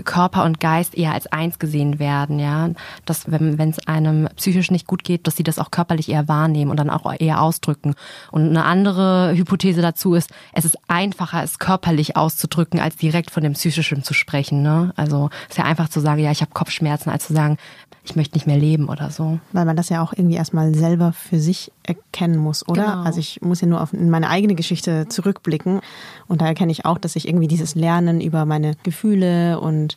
Körper 0.05 0.45
und 0.45 0.61
Geist 0.61 0.95
eher 0.97 1.13
als 1.13 1.27
eins 1.27 1.59
gesehen 1.59 1.99
werden, 1.99 2.39
ja. 2.39 2.71
Dass, 3.05 3.31
wenn 3.31 3.59
wenn 3.59 3.71
es 3.71 3.87
einem 3.87 4.29
psychisch 4.37 4.71
nicht 4.71 4.87
gut 4.87 5.05
geht, 5.05 5.27
dass 5.27 5.37
sie 5.37 5.43
das 5.43 5.59
auch 5.59 5.71
körperlich 5.71 6.09
eher 6.09 6.29
wahrnehmen 6.29 6.71
und 6.71 6.77
dann 6.79 6.91
auch 6.91 7.13
eher 7.19 7.41
ausdrücken. 7.43 7.95
Und 8.31 8.49
eine 8.49 8.65
andere 8.65 9.33
Hypothese 9.35 9.83
dazu 9.83 10.15
ist, 10.15 10.31
es 10.53 10.65
ist 10.65 10.79
einfacher, 10.89 11.43
es 11.43 11.59
körperlich 11.59 12.17
auszudrücken, 12.17 12.81
als 12.81 12.97
direkt 12.97 13.31
von 13.31 13.43
dem 13.43 13.55
Psychischen 13.55 14.03
zu 14.03 14.15
sprechen. 14.15 14.63
Ne? 14.63 14.93
Also 14.97 15.31
es 15.45 15.57
ist 15.57 15.59
ja 15.59 15.65
einfach 15.65 15.89
zu 15.89 16.01
sagen, 16.01 16.23
ja, 16.23 16.31
ich 16.31 16.41
habe 16.41 16.53
Kopfschmerzen, 16.53 17.11
als 17.11 17.27
zu 17.27 17.35
sagen, 17.35 17.59
ich 18.05 18.17
möchte 18.17 18.37
nicht 18.37 18.47
mehr 18.47 18.57
leben 18.57 18.89
oder 18.89 19.11
so. 19.11 19.39
Weil 19.53 19.65
man 19.65 19.77
das 19.77 19.89
ja 19.89 20.03
auch 20.03 20.13
irgendwie 20.13 20.37
erstmal 20.37 20.75
selber 20.75 21.13
für 21.13 21.39
sich 21.39 21.71
erkennen 21.83 22.39
muss, 22.39 22.67
oder? 22.67 22.83
Genau. 22.83 23.03
Also 23.03 23.21
ich 23.21 23.41
muss 23.43 23.61
ja 23.61 23.67
nur 23.67 23.81
auf 23.81 23.93
meine 23.93 24.29
eigene 24.29 24.55
Geschichte 24.55 25.07
zurückblicken 25.09 25.81
und 26.27 26.41
da 26.41 26.47
erkenne 26.47 26.73
ich 26.73 26.85
auch, 26.85 26.99
dass 26.99 27.17
ich 27.17 27.29
irgendwie 27.29 27.49
dieses 27.49 27.75
Lernen 27.75 28.21
über 28.21 28.45
meine 28.47 28.77
Gefühle 28.83 29.61
und 29.61 29.97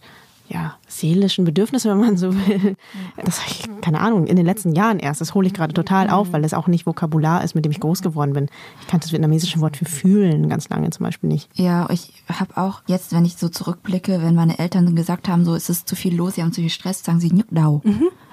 ja, 0.53 0.75
seelischen 0.87 1.45
Bedürfnisse, 1.45 1.89
wenn 1.89 1.99
man 1.99 2.17
so 2.17 2.33
will, 2.33 2.75
das 3.17 3.41
habe 3.41 3.51
ich, 3.51 3.81
keine 3.81 3.99
Ahnung, 3.99 4.27
in 4.27 4.35
den 4.35 4.45
letzten 4.45 4.73
Jahren 4.75 4.99
erst, 4.99 5.19
das 5.19 5.33
hole 5.33 5.47
ich 5.47 5.53
gerade 5.53 5.73
total 5.73 6.09
auf, 6.09 6.31
weil 6.31 6.43
das 6.43 6.53
auch 6.53 6.67
nicht 6.67 6.85
Vokabular 6.85 7.43
ist, 7.43 7.55
mit 7.55 7.65
dem 7.65 7.71
ich 7.71 7.79
groß 7.79 8.01
geworden 8.01 8.33
bin. 8.33 8.47
Ich 8.81 8.87
kannte 8.87 9.05
das 9.05 9.11
vietnamesische 9.11 9.59
Wort 9.61 9.77
für 9.77 9.85
fühlen 9.85 10.49
ganz 10.49 10.69
lange 10.69 10.89
zum 10.91 11.05
Beispiel 11.05 11.29
nicht. 11.29 11.49
Ja, 11.55 11.89
ich 11.89 12.23
habe 12.29 12.55
auch 12.55 12.81
jetzt, 12.85 13.13
wenn 13.13 13.25
ich 13.25 13.35
so 13.37 13.49
zurückblicke, 13.49 14.21
wenn 14.21 14.35
meine 14.35 14.59
Eltern 14.59 14.95
gesagt 14.95 15.27
haben, 15.27 15.43
so 15.43 15.55
es 15.55 15.69
ist 15.69 15.87
zu 15.87 15.95
viel 15.95 16.15
los, 16.15 16.35
sie 16.35 16.43
haben 16.43 16.53
zu 16.53 16.61
viel 16.61 16.69
Stress, 16.69 17.03
sagen 17.03 17.19
sie 17.19 17.33
Nukdau. 17.33 17.81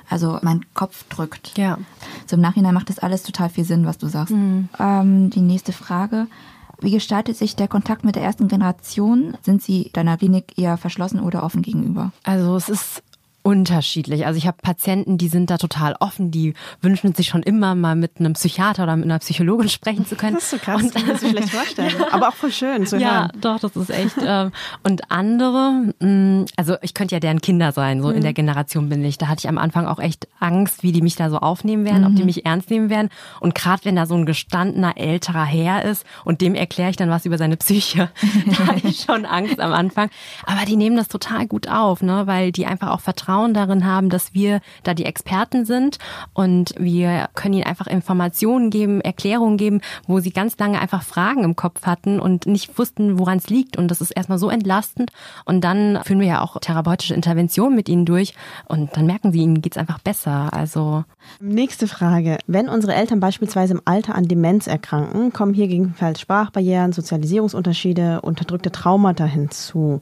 Also 0.08 0.38
mein 0.42 0.66
Kopf 0.74 1.04
drückt. 1.08 1.56
Ja. 1.56 1.78
So 2.26 2.36
im 2.36 2.42
Nachhinein 2.42 2.74
macht 2.74 2.90
das 2.90 2.98
alles 2.98 3.22
total 3.22 3.48
viel 3.48 3.64
Sinn, 3.64 3.86
was 3.86 3.96
du 3.96 4.08
sagst. 4.08 4.34
Ähm, 4.78 5.30
die 5.30 5.40
nächste 5.40 5.72
Frage. 5.72 6.26
Wie 6.80 6.90
gestaltet 6.90 7.36
sich 7.36 7.56
der 7.56 7.68
Kontakt 7.68 8.04
mit 8.04 8.16
der 8.16 8.22
ersten 8.22 8.48
Generation? 8.48 9.36
Sind 9.42 9.62
Sie 9.62 9.90
deiner 9.92 10.16
Klinik 10.16 10.56
eher 10.56 10.76
verschlossen 10.76 11.20
oder 11.20 11.42
offen 11.42 11.62
gegenüber? 11.62 12.12
Also 12.22 12.56
es 12.56 12.68
ist 12.68 13.02
unterschiedlich. 13.42 14.26
Also 14.26 14.38
ich 14.38 14.46
habe 14.46 14.58
Patienten, 14.62 15.18
die 15.18 15.28
sind 15.28 15.50
da 15.50 15.58
total 15.58 15.96
offen, 16.00 16.30
die 16.30 16.54
wünschen 16.80 17.14
sich 17.14 17.28
schon 17.28 17.42
immer 17.42 17.74
mal 17.74 17.96
mit 17.96 18.18
einem 18.18 18.34
Psychiater 18.34 18.82
oder 18.84 18.96
mit 18.96 19.06
einer 19.06 19.18
Psychologin 19.18 19.68
sprechen 19.70 20.06
zu 20.06 20.16
können. 20.16 20.34
Das 20.34 20.44
ist 20.44 20.50
so 20.50 20.58
krass, 20.58 20.82
das 20.82 20.92
kann 20.94 21.06
man 21.06 21.16
sich 21.18 21.30
schlecht 21.30 21.50
vorstellen. 21.50 21.94
Aber 22.10 22.28
auch 22.28 22.34
voll 22.34 22.52
schön 22.52 22.86
zu 22.86 22.98
Ja, 22.98 23.22
hören. 23.22 23.32
doch, 23.40 23.58
das 23.60 23.76
ist 23.76 23.90
echt. 23.90 24.16
ähm, 24.22 24.52
und 24.82 25.10
andere, 25.10 25.92
mh, 26.00 26.44
also 26.56 26.76
ich 26.82 26.94
könnte 26.94 27.14
ja 27.14 27.20
deren 27.20 27.40
Kinder 27.40 27.72
sein, 27.72 28.02
so 28.02 28.10
in 28.10 28.22
der 28.22 28.32
Generation 28.32 28.88
bin 28.88 29.04
ich. 29.04 29.18
Da 29.18 29.28
hatte 29.28 29.40
ich 29.40 29.48
am 29.48 29.58
Anfang 29.58 29.86
auch 29.86 29.98
echt 29.98 30.28
Angst, 30.38 30.82
wie 30.82 30.92
die 30.92 31.02
mich 31.02 31.16
da 31.16 31.30
so 31.30 31.38
aufnehmen 31.38 31.84
werden, 31.84 32.04
ob 32.04 32.14
die 32.16 32.24
mich 32.24 32.44
ernst 32.46 32.70
nehmen 32.70 32.90
werden. 32.90 33.08
Und 33.40 33.54
gerade 33.54 33.84
wenn 33.84 33.96
da 33.96 34.06
so 34.06 34.14
ein 34.14 34.26
gestandener 34.26 34.96
älterer 34.96 35.44
Herr 35.44 35.84
ist 35.84 36.04
und 36.24 36.40
dem 36.40 36.54
erkläre 36.54 36.90
ich 36.90 36.96
dann 36.96 37.10
was 37.10 37.24
über 37.26 37.38
seine 37.38 37.56
Psyche, 37.56 38.10
da 38.58 38.66
hatte 38.66 38.86
ich 38.88 39.00
schon 39.02 39.24
Angst 39.24 39.60
am 39.60 39.72
Anfang. 39.72 40.10
Aber 40.44 40.64
die 40.66 40.76
nehmen 40.76 40.96
das 40.96 41.08
total 41.08 41.46
gut 41.46 41.68
auf, 41.68 42.02
ne, 42.02 42.26
weil 42.26 42.52
die 42.52 42.66
einfach 42.66 42.90
auch 42.90 43.00
vertrauen 43.00 43.29
Vertrauen 43.30 43.54
darin 43.54 43.86
haben, 43.86 44.10
dass 44.10 44.34
wir 44.34 44.60
da 44.82 44.92
die 44.92 45.04
Experten 45.04 45.64
sind 45.64 45.98
und 46.34 46.74
wir 46.78 47.28
können 47.34 47.54
ihnen 47.54 47.66
einfach 47.66 47.86
Informationen 47.86 48.70
geben, 48.70 49.00
Erklärungen 49.00 49.56
geben, 49.56 49.80
wo 50.08 50.18
sie 50.18 50.30
ganz 50.32 50.58
lange 50.58 50.80
einfach 50.80 51.04
Fragen 51.04 51.44
im 51.44 51.54
Kopf 51.54 51.86
hatten 51.86 52.18
und 52.18 52.46
nicht 52.46 52.76
wussten, 52.76 53.20
woran 53.20 53.38
es 53.38 53.48
liegt. 53.48 53.76
Und 53.76 53.88
das 53.88 54.00
ist 54.00 54.10
erstmal 54.10 54.38
so 54.38 54.50
entlastend. 54.50 55.12
Und 55.44 55.62
dann 55.62 56.00
führen 56.02 56.18
wir 56.18 56.26
ja 56.26 56.42
auch 56.42 56.58
therapeutische 56.60 57.14
Interventionen 57.14 57.76
mit 57.76 57.88
ihnen 57.88 58.04
durch 58.04 58.34
und 58.66 58.96
dann 58.96 59.06
merken 59.06 59.30
sie, 59.30 59.38
ihnen 59.38 59.62
geht's 59.62 59.78
einfach 59.78 60.00
besser. 60.00 60.52
Also 60.52 61.04
Nächste 61.38 61.86
Frage. 61.86 62.38
Wenn 62.46 62.68
unsere 62.68 62.94
Eltern 62.94 63.20
beispielsweise 63.20 63.74
im 63.74 63.82
Alter 63.84 64.14
an 64.14 64.26
Demenz 64.26 64.66
erkranken, 64.66 65.32
kommen 65.32 65.54
hier 65.54 65.68
gegebenenfalls 65.68 66.20
Sprachbarrieren, 66.20 66.92
Sozialisierungsunterschiede, 66.92 68.20
unterdrückte 68.22 68.72
Traumata 68.72 69.24
hinzu. 69.24 70.00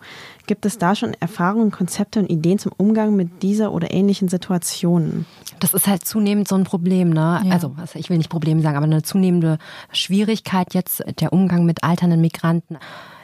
Gibt 0.48 0.64
es 0.64 0.78
da 0.78 0.94
schon 0.94 1.12
Erfahrungen, 1.20 1.70
Konzepte 1.70 2.20
und 2.20 2.30
Ideen 2.30 2.58
zum 2.58 2.72
Umgang 2.78 3.14
mit 3.14 3.42
dieser 3.42 3.70
oder 3.70 3.92
ähnlichen 3.92 4.28
Situationen? 4.28 5.26
Das 5.60 5.74
ist 5.74 5.86
halt 5.86 6.06
zunehmend 6.06 6.48
so 6.48 6.54
ein 6.54 6.64
Problem, 6.64 7.10
ne? 7.10 7.42
Ja. 7.44 7.52
Also, 7.52 7.76
ich 7.92 8.08
will 8.08 8.16
nicht 8.16 8.30
Problem 8.30 8.62
sagen, 8.62 8.78
aber 8.78 8.86
eine 8.86 9.02
zunehmende 9.02 9.58
Schwierigkeit 9.92 10.72
jetzt 10.72 11.04
der 11.20 11.34
Umgang 11.34 11.66
mit 11.66 11.84
alternden 11.84 12.22
Migranten. 12.22 12.78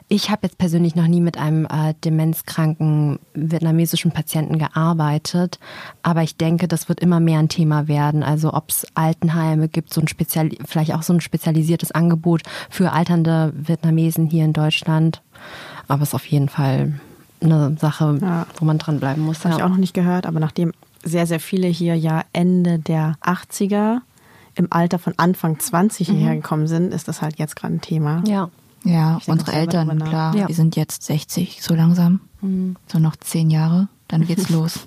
Ich 0.08 0.28
habe 0.28 0.40
jetzt 0.42 0.58
persönlich 0.58 0.96
noch 0.96 1.06
nie 1.06 1.22
mit 1.22 1.38
einem 1.38 1.64
äh, 1.64 1.94
demenzkranken 2.04 3.18
vietnamesischen 3.32 4.12
Patienten 4.12 4.58
gearbeitet, 4.58 5.58
aber 6.02 6.22
ich 6.22 6.37
denke, 6.37 6.68
das 6.68 6.90
wird 6.90 7.00
immer 7.00 7.20
mehr 7.20 7.38
ein 7.38 7.48
Thema 7.48 7.88
werden. 7.88 8.22
Also 8.22 8.52
ob 8.52 8.68
es 8.68 8.87
Altenheime 8.94 9.68
gibt, 9.68 9.94
so 9.94 10.02
ein 10.02 10.08
spezial, 10.08 10.50
vielleicht 10.66 10.92
auch 10.92 11.02
so 11.02 11.14
ein 11.14 11.22
spezialisiertes 11.22 11.90
Angebot 11.90 12.42
für 12.68 12.92
alternde 12.92 13.54
Vietnamesen 13.56 14.26
hier 14.26 14.44
in 14.44 14.52
Deutschland. 14.52 15.22
Aber 15.88 16.02
es 16.02 16.10
ist 16.10 16.14
auf 16.14 16.26
jeden 16.26 16.50
Fall 16.50 17.00
eine 17.40 17.77
Sache, 17.81 18.18
Ja. 18.20 18.47
wo 18.59 18.64
man 18.64 18.79
dranbleiben 18.79 19.23
muss. 19.25 19.37
Das 19.38 19.44
habe 19.47 19.55
ich 19.55 19.59
ja. 19.61 19.64
auch 19.66 19.70
noch 19.70 19.77
nicht 19.77 19.94
gehört, 19.94 20.27
aber 20.27 20.40
nachdem 20.40 20.73
sehr, 21.03 21.27
sehr 21.27 21.40
viele 21.40 21.66
hier 21.68 21.94
ja 21.97 22.23
Ende 22.33 22.79
der 22.79 23.16
80er 23.23 23.99
im 24.55 24.68
Alter 24.70 24.99
von 24.99 25.14
Anfang 25.16 25.59
20 25.59 26.09
hierher 26.09 26.35
gekommen 26.37 26.66
sind, 26.66 26.94
ist 26.94 27.09
das 27.09 27.20
halt 27.23 27.38
jetzt 27.38 27.57
gerade 27.57 27.75
ein 27.75 27.81
Thema. 27.81 28.23
ja. 28.27 28.49
Ja, 28.87 29.16
Ich 29.18 29.29
unsere 29.29 29.53
Eltern, 29.53 29.99
klar, 30.05 30.37
Ja. 30.37 30.44
die 30.47 30.53
sind 30.53 30.77
jetzt 30.77 31.05
60 31.05 31.62
so 31.62 31.75
langsam. 31.75 32.20
So 32.87 32.99
noch 32.99 33.16
zehn 33.16 33.49
Jahre, 33.49 33.88
dann 34.09 34.27
geht's 34.27 34.51
los. 34.51 34.81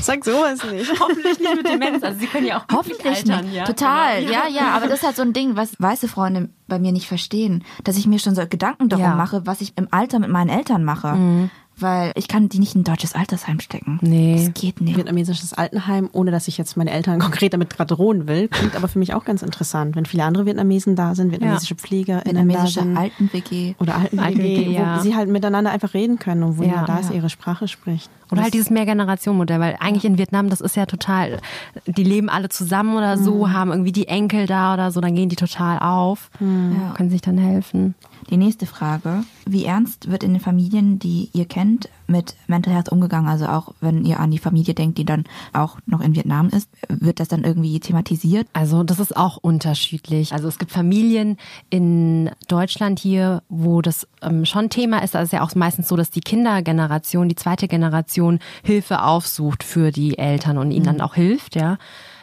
Sag 0.00 0.24
sowas 0.24 0.60
nicht. 0.70 0.88
Hoffentlich 1.00 1.40
nicht 1.40 1.56
mit 1.56 1.66
Demenz. 1.68 2.04
Also 2.04 2.20
sie 2.20 2.26
können 2.28 2.46
ja 2.46 2.58
auch 2.58 2.64
Hoffentlich 2.72 3.24
nicht. 3.26 3.64
Total, 3.66 4.22
ja, 4.22 4.46
ja. 4.48 4.70
Aber 4.76 4.86
das 4.86 5.00
ist 5.00 5.04
halt 5.04 5.16
so 5.16 5.22
ein 5.22 5.32
Ding, 5.32 5.56
was 5.56 5.72
weiße 5.80 6.06
Freunde 6.06 6.50
bei 6.68 6.78
mir 6.78 6.92
nicht 6.92 7.08
verstehen, 7.08 7.64
dass 7.82 7.96
ich 7.96 8.06
mir 8.06 8.20
schon 8.20 8.36
so 8.36 8.46
Gedanken 8.48 8.88
darum 8.88 9.04
Ja. 9.06 9.16
mache, 9.16 9.44
was 9.44 9.60
ich 9.60 9.72
im 9.76 9.88
Alter 9.90 10.20
mit 10.20 10.30
meinen 10.30 10.48
Eltern 10.48 10.84
mache. 10.84 11.50
Weil 11.78 12.12
ich 12.16 12.28
kann 12.28 12.48
die 12.48 12.58
nicht 12.58 12.74
in 12.74 12.82
ein 12.82 12.84
deutsches 12.84 13.14
Altersheim 13.14 13.58
stecken. 13.58 13.98
Nee. 14.02 14.44
Das 14.46 14.54
geht 14.60 14.80
nicht. 14.80 14.96
Vietnamesisches 14.96 15.52
Altenheim, 15.54 16.08
ohne 16.12 16.30
dass 16.30 16.46
ich 16.46 16.58
jetzt 16.58 16.76
meine 16.76 16.90
Eltern 16.90 17.18
konkret 17.20 17.54
damit 17.54 17.70
gerade 17.70 17.94
drohen 17.94 18.28
will, 18.28 18.48
klingt 18.48 18.76
aber 18.76 18.88
für 18.88 18.98
mich 18.98 19.14
auch 19.14 19.24
ganz 19.24 19.42
interessant, 19.42 19.96
wenn 19.96 20.04
viele 20.06 20.24
andere 20.24 20.46
Vietnamesen 20.46 20.96
da 20.96 21.14
sind, 21.14 21.32
vietnamesische 21.32 21.74
PflegerInnen 21.74 22.48
da 22.48 22.54
Vietnamesische. 22.54 22.80
Alten-WG. 22.96 23.74
oder 23.78 23.96
alten 23.96 24.18
Alten 24.20 24.70
ja. 24.70 24.98
wo 24.98 25.02
sie 25.02 25.16
halt 25.16 25.28
miteinander 25.28 25.70
einfach 25.70 25.94
reden 25.94 26.18
können 26.18 26.42
und 26.42 26.58
wo 26.58 26.62
Ja. 26.62 26.68
jemand 26.68 26.88
da 26.88 26.98
ist, 26.98 27.10
Ja. 27.10 27.16
ihre 27.16 27.30
Sprache 27.30 27.66
spricht. 27.68 28.10
Oder 28.30 28.42
halt 28.42 28.54
dieses 28.54 28.70
Mehrgenerationenmodell, 28.70 29.60
weil 29.60 29.76
eigentlich 29.80 30.04
in 30.04 30.16
Vietnam, 30.18 30.48
das 30.50 30.60
ist 30.60 30.76
ja 30.76 30.86
total, 30.86 31.38
die 31.86 32.04
leben 32.04 32.28
alle 32.30 32.48
zusammen 32.48 32.96
oder 32.96 33.18
so, 33.18 33.50
haben 33.50 33.70
irgendwie 33.70 33.92
die 33.92 34.08
Enkel 34.08 34.46
da 34.46 34.72
oder 34.74 34.90
so, 34.90 35.00
dann 35.00 35.14
gehen 35.14 35.28
die 35.28 35.36
total 35.36 35.78
auf, 35.80 36.30
Ja. 36.40 36.92
können 36.96 37.10
sich 37.10 37.20
dann 37.22 37.36
helfen. 37.38 37.94
Die 38.32 38.38
nächste 38.38 38.64
Frage. 38.64 39.24
Wie 39.44 39.66
ernst 39.66 40.10
wird 40.10 40.22
in 40.22 40.32
den 40.32 40.40
Familien, 40.40 40.98
die 40.98 41.28
ihr 41.34 41.44
kennt, 41.44 41.90
mit 42.06 42.34
Mental 42.46 42.72
Health 42.72 42.88
umgegangen? 42.88 43.28
Also 43.28 43.44
auch 43.44 43.74
wenn 43.82 44.06
ihr 44.06 44.20
an 44.20 44.30
die 44.30 44.38
Familie 44.38 44.72
denkt, 44.72 44.96
die 44.96 45.04
dann 45.04 45.24
auch 45.52 45.76
noch 45.84 46.00
in 46.00 46.14
Vietnam 46.14 46.48
ist, 46.48 46.70
wird 46.88 47.20
das 47.20 47.28
dann 47.28 47.44
irgendwie 47.44 47.78
thematisiert? 47.78 48.48
Also 48.54 48.84
das 48.84 49.00
ist 49.00 49.14
auch 49.18 49.36
unterschiedlich. 49.36 50.32
Also 50.32 50.48
es 50.48 50.58
gibt 50.58 50.72
Familien 50.72 51.36
in 51.68 52.30
Deutschland 52.48 53.00
hier, 53.00 53.42
wo 53.50 53.82
das 53.82 54.08
ähm, 54.22 54.46
schon 54.46 54.70
Thema 54.70 55.04
ist. 55.04 55.14
Da 55.14 55.20
ist 55.20 55.34
ja 55.34 55.42
auch 55.42 55.54
meistens 55.54 55.88
so, 55.88 55.96
dass 55.96 56.10
die 56.10 56.20
Kindergeneration, 56.20 57.28
die 57.28 57.36
zweite 57.36 57.68
Generation 57.68 58.38
Hilfe 58.62 59.02
aufsucht 59.02 59.62
für 59.62 59.90
die 59.90 60.16
Eltern 60.16 60.56
und 60.56 60.70
ihnen 60.70 60.86
dann 60.86 61.02
auch 61.02 61.16
hilft, 61.16 61.54
ja. 61.54 61.76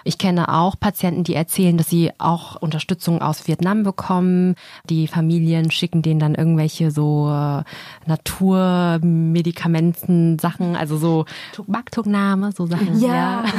Ich 0.03 0.17
kenne 0.17 0.53
auch 0.53 0.75
Patienten, 0.79 1.23
die 1.23 1.35
erzählen, 1.35 1.77
dass 1.77 1.87
sie 1.89 2.11
auch 2.17 2.55
Unterstützung 2.57 3.21
aus 3.21 3.47
Vietnam 3.47 3.83
bekommen. 3.83 4.55
Die 4.89 5.07
Familien 5.07 5.71
schicken 5.71 6.01
denen 6.01 6.19
dann 6.19 6.35
irgendwelche 6.35 6.91
so 6.91 7.29
äh, 7.29 7.63
Naturmedikamenten, 8.05 10.37
Sachen, 10.39 10.75
also 10.75 10.97
so 10.97 11.23
Baktugname, 11.67 12.51
so 12.51 12.65
Sachen. 12.65 12.99
Ja. 12.99 13.45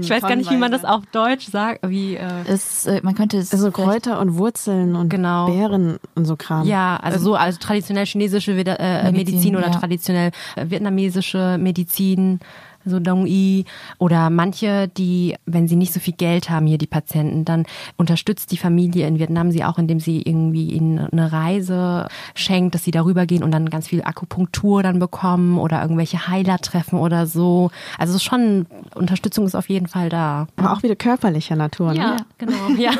Ich 0.00 0.10
weiß 0.10 0.22
gar 0.22 0.36
nicht, 0.36 0.50
wie 0.50 0.56
man 0.56 0.72
das 0.72 0.84
auf 0.84 1.04
Deutsch 1.12 1.46
sagt. 1.46 1.88
Wie, 1.88 2.16
äh, 2.16 2.26
Es, 2.46 2.86
äh, 2.86 3.00
man 3.02 3.14
könnte 3.14 3.38
es 3.38 3.52
Also 3.52 3.70
Kräuter 3.70 4.20
und 4.20 4.38
Wurzeln 4.38 4.96
und 4.96 5.08
Genau. 5.08 5.46
Beeren 5.46 5.98
und 6.14 6.24
so 6.24 6.36
Kram. 6.36 6.66
ja, 6.66 6.96
also 6.96 7.18
so 7.18 7.34
also 7.34 7.58
traditionell 7.58 8.06
chinesische 8.06 8.52
äh, 8.52 8.54
Medizin, 8.54 9.12
Medizin, 9.12 9.56
oder 9.56 9.66
ja. 9.66 9.72
traditionell 9.72 10.30
vietnamesische 10.56 11.58
Medizin. 11.58 12.40
So 12.84 12.98
Dong 13.00 13.26
I 13.26 13.64
oder 13.98 14.30
manche, 14.30 14.88
die, 14.88 15.36
wenn 15.46 15.68
sie 15.68 15.76
nicht 15.76 15.92
so 15.92 16.00
viel 16.00 16.14
Geld 16.14 16.48
haben, 16.50 16.66
hier 16.66 16.78
die 16.78 16.86
Patienten, 16.86 17.44
dann 17.44 17.66
unterstützt 17.96 18.52
die 18.52 18.56
Familie 18.56 19.06
in 19.06 19.18
Vietnam 19.18 19.50
sie 19.50 19.64
auch, 19.64 19.78
indem 19.78 20.00
sie 20.00 20.22
irgendwie 20.22 20.70
ihnen 20.72 20.98
eine 20.98 21.32
Reise 21.32 22.08
schenkt, 22.34 22.74
dass 22.74 22.84
sie 22.84 22.90
darüber 22.90 23.26
gehen 23.26 23.42
und 23.42 23.50
dann 23.50 23.68
ganz 23.70 23.88
viel 23.88 24.02
Akupunktur 24.02 24.82
dann 24.82 24.98
bekommen 24.98 25.58
oder 25.58 25.82
irgendwelche 25.82 26.28
Heiler 26.28 26.58
treffen 26.58 26.98
oder 26.98 27.26
so. 27.26 27.70
Also 27.98 28.12
es 28.12 28.16
ist 28.16 28.24
schon, 28.24 28.66
Unterstützung 28.94 29.44
ist 29.46 29.54
auf 29.54 29.68
jeden 29.68 29.86
Fall 29.86 30.08
da. 30.08 30.46
Aber 30.56 30.72
auch 30.72 30.82
wieder 30.82 30.96
körperlicher 30.96 31.56
Natur. 31.56 31.92
Ne? 31.94 32.16
genau. 32.38 32.52
Ja. 32.78 32.92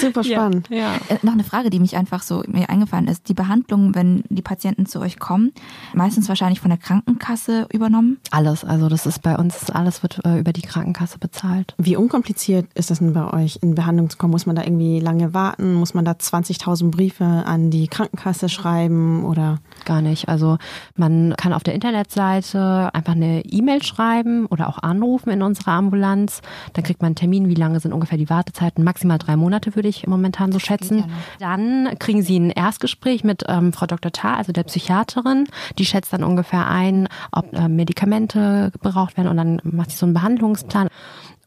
Super 0.00 0.22
spannend. 0.22 0.68
ja. 0.70 0.94
Äh, 1.08 1.16
Noch 1.22 1.32
eine 1.32 1.44
Frage, 1.44 1.70
die 1.70 1.80
mich 1.80 1.96
einfach 1.96 2.22
so 2.22 2.42
mir 2.46 2.68
eingefallen 2.70 3.08
ist. 3.08 3.28
Die 3.28 3.34
Behandlung, 3.34 3.94
wenn 3.94 4.22
die 4.28 4.42
Patienten 4.42 4.86
zu 4.86 5.00
euch 5.00 5.18
kommen, 5.18 5.52
meistens 5.94 6.28
wahrscheinlich 6.28 6.60
von 6.60 6.70
der 6.70 6.78
Krankenkasse 6.78 7.66
übernommen. 7.72 8.18
Alles, 8.30 8.64
also 8.64 8.88
das 8.92 9.06
ist 9.06 9.22
bei 9.22 9.36
uns, 9.36 9.70
alles 9.70 10.02
wird 10.02 10.24
äh, 10.24 10.38
über 10.38 10.52
die 10.52 10.62
Krankenkasse 10.62 11.18
bezahlt. 11.18 11.74
Wie 11.78 11.96
unkompliziert 11.96 12.66
ist 12.74 12.90
das 12.90 12.98
denn 12.98 13.12
bei 13.12 13.32
euch, 13.32 13.58
in 13.62 13.74
Behandlung 13.74 14.10
zu 14.10 14.18
kommen? 14.18 14.32
Muss 14.32 14.46
man 14.46 14.56
da 14.56 14.62
irgendwie 14.62 15.00
lange 15.00 15.34
warten? 15.34 15.74
Muss 15.74 15.94
man 15.94 16.04
da 16.04 16.12
20.000 16.12 16.90
Briefe 16.90 17.24
an 17.24 17.70
die 17.70 17.88
Krankenkasse 17.88 18.48
schreiben 18.48 19.24
oder? 19.24 19.60
Gar 19.84 20.02
nicht. 20.02 20.28
Also 20.28 20.58
man 20.96 21.34
kann 21.36 21.52
auf 21.52 21.62
der 21.62 21.74
Internetseite 21.74 22.90
einfach 22.92 23.14
eine 23.14 23.44
E-Mail 23.44 23.82
schreiben 23.82 24.46
oder 24.46 24.68
auch 24.68 24.78
anrufen 24.78 25.30
in 25.30 25.42
unserer 25.42 25.72
Ambulanz. 25.72 26.40
Dann 26.72 26.84
kriegt 26.84 27.02
man 27.02 27.08
einen 27.08 27.16
Termin, 27.16 27.48
wie 27.48 27.54
lange 27.54 27.80
sind 27.80 27.92
ungefähr 27.92 28.18
die 28.18 28.30
Wartezeiten. 28.30 28.84
Maximal 28.84 29.18
drei 29.18 29.36
Monate 29.36 29.74
würde 29.74 29.88
ich 29.88 30.06
momentan 30.06 30.52
so 30.52 30.58
schätzen. 30.58 30.98
ja. 30.98 31.04
Dann 31.38 31.90
kriegen 31.98 32.22
Sie 32.22 32.38
ein 32.38 32.50
Erstgespräch 32.50 33.24
mit 33.24 33.44
ähm, 33.48 33.72
Frau 33.72 33.86
Dr. 33.86 34.12
Tarr, 34.12 34.36
also 34.36 34.52
der 34.52 34.64
Psychiaterin. 34.64 35.46
Die 35.78 35.84
schätzt 35.84 36.12
dann 36.12 36.24
ungefähr 36.24 36.68
ein, 36.68 37.08
ob 37.32 37.52
äh, 37.52 37.68
Medikamente 37.68 38.70
gebraucht 38.72 39.16
werden 39.16 39.28
und 39.28 39.36
dann 39.36 39.60
macht 39.64 39.90
sie 39.90 39.96
so 39.96 40.06
einen 40.06 40.14
Behandlungsplan. 40.14 40.88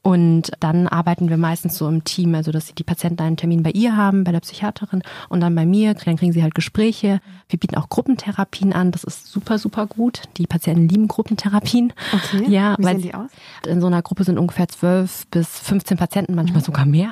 Und 0.06 0.52
dann 0.60 0.88
arbeiten 0.88 1.30
wir 1.30 1.38
meistens 1.38 1.80
so 1.80 1.88
im 1.88 2.04
Team, 2.04 2.36
also 2.36 2.52
dass 2.52 2.72
die 2.76 2.84
Patienten 2.84 3.24
einen 3.24 3.38
Termin 3.38 3.64
bei 3.64 3.72
ihr 3.72 3.98
haben, 3.98 4.24
bei 4.24 4.32
der 4.32 4.40
Psychiaterin 4.40 5.02
und 5.30 5.40
dann 5.40 5.56
bei 5.56 5.66
mir, 5.66 5.96
dann 5.96 6.16
kriegen 6.16 6.32
sie 6.32 6.44
halt 6.44 6.54
Gespräche. 6.54 7.22
Wir 7.50 7.58
bieten 7.58 7.76
auch 7.76 7.90
Gruppentherapien 7.90 8.72
an, 8.72 8.92
das 8.92 9.04
ist 9.04 9.32
super, 9.32 9.58
super 9.58 9.88
gut. 9.88 10.22
Die 10.38 10.46
Patienten 10.46 10.88
lieben 10.88 11.08
Gruppentherapien. 11.08 11.92
Okay. 12.14 12.46
Ja, 12.48 12.76
Wie 12.78 12.84
weil 12.84 13.00
sehen 13.00 13.02
die 13.02 13.14
aus? 13.16 13.32
in 13.66 13.82
so 13.82 13.88
einer 13.88 14.04
Gruppe 14.04 14.26
sind 14.26 14.38
ungefähr 14.38 14.68
zwölf 14.68 15.26
bis 15.32 15.48
15 15.62 15.98
Patienten, 15.98 16.36
manchmal 16.36 16.64
sogar 16.64 16.86
mehr. 16.86 17.12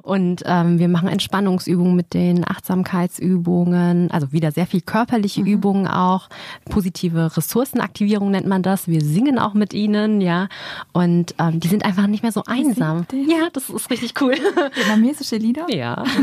Und 0.00 0.42
ähm, 0.46 0.78
wir 0.78 0.88
machen 0.88 1.10
Entspannungsübungen 1.10 1.94
mit 1.94 2.14
den 2.14 2.48
Achtsamkeitsübungen, 2.48 4.10
also 4.10 4.32
wieder 4.32 4.52
sehr 4.52 4.66
viel 4.66 4.80
körperliche 4.80 5.42
Übungen 5.42 5.86
auch. 5.86 6.30
Positive 6.64 7.36
Ressourcenaktivierung 7.36 8.30
nennt 8.30 8.46
man 8.46 8.62
das. 8.62 8.88
Wir 8.88 9.02
singen 9.02 9.38
auch 9.38 9.52
mit 9.52 9.74
ihnen, 9.74 10.22
ja. 10.22 10.48
Und 10.92 11.34
ähm, 11.38 11.60
die 11.60 11.68
sind 11.68 11.84
einfach 11.84 12.06
nicht 12.06 12.21
mehr 12.22 12.32
so 12.32 12.42
einsam. 12.46 13.06
Ja, 13.12 13.48
das 13.52 13.70
ist 13.70 13.90
richtig 13.90 14.14
cool. 14.20 14.34
Vietnamesische 14.74 15.36
Lieder. 15.36 15.68
ja. 15.70 16.04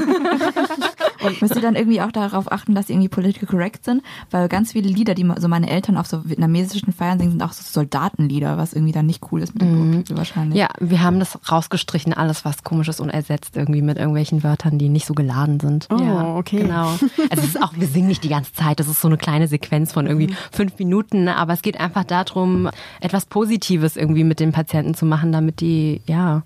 Und 1.22 1.42
müsst 1.42 1.56
ihr 1.56 1.62
dann 1.62 1.76
irgendwie 1.76 2.02
auch 2.02 2.12
darauf 2.12 2.52
achten, 2.52 2.76
dass 2.76 2.88
sie 2.88 2.94
irgendwie 2.94 3.10
political 3.10 3.48
correct 3.48 3.84
sind? 3.84 4.02
Weil 4.32 4.48
ganz 4.48 4.72
viele 4.72 4.88
Lieder, 4.88 5.16
die 5.16 5.30
so 5.38 5.48
meine 5.48 5.70
Eltern 5.70 5.98
auf 5.98 6.08
so 6.08 6.22
vietnamesischen 6.24 6.94
Feiern 6.94 7.20
singen, 7.20 7.32
sind 7.32 7.44
auch 7.44 7.52
so 7.52 7.62
Soldatenlieder, 7.64 8.58
was 8.58 8.74
irgendwie 8.74 8.94
dann 8.94 9.06
nicht 9.06 9.22
cool 9.32 9.42
ist 9.42 9.54
mit 9.54 9.64
dem 9.64 9.92
People 9.92 10.18
wahrscheinlich. 10.18 10.58
Ja, 10.58 10.70
wir 10.80 11.02
haben 11.02 11.20
das 11.20 11.38
rausgestrichen, 11.52 12.14
alles 12.14 12.46
was 12.46 12.64
komisch 12.64 12.88
ist 12.88 13.02
und 13.02 13.10
ersetzt 13.10 13.58
irgendwie 13.58 13.82
mit 13.82 13.98
irgendwelchen 13.98 14.44
Wörtern, 14.44 14.78
die 14.78 14.90
nicht 14.90 15.06
so 15.06 15.14
geladen 15.14 15.60
sind. 15.60 15.88
Oh, 15.92 16.02
ja, 16.02 16.36
okay. 16.36 16.62
Genau. 16.62 16.88
Also 16.88 17.10
es 17.30 17.46
ist 17.46 17.62
auch, 17.62 17.74
wir 17.76 17.88
singen 17.88 18.08
nicht 18.08 18.24
die 18.24 18.30
ganze 18.30 18.54
Zeit, 18.54 18.80
das 18.80 18.88
ist 18.88 19.02
so 19.02 19.08
eine 19.08 19.18
kleine 19.18 19.48
Sequenz 19.48 19.92
von 19.92 20.08
irgendwie 20.08 20.34
fünf 20.52 20.78
Minuten, 20.80 21.28
aber 21.28 21.54
es 21.54 21.62
geht 21.62 21.80
einfach 21.80 22.04
darum, 22.06 22.70
etwas 23.02 23.26
Positives 23.26 23.98
irgendwie 23.98 24.24
mit 24.24 24.40
den 24.40 24.52
Patienten 24.52 24.94
zu 24.94 25.06
machen, 25.06 25.32
damit 25.32 25.60
die, 25.60 25.89
ja, 26.06 26.44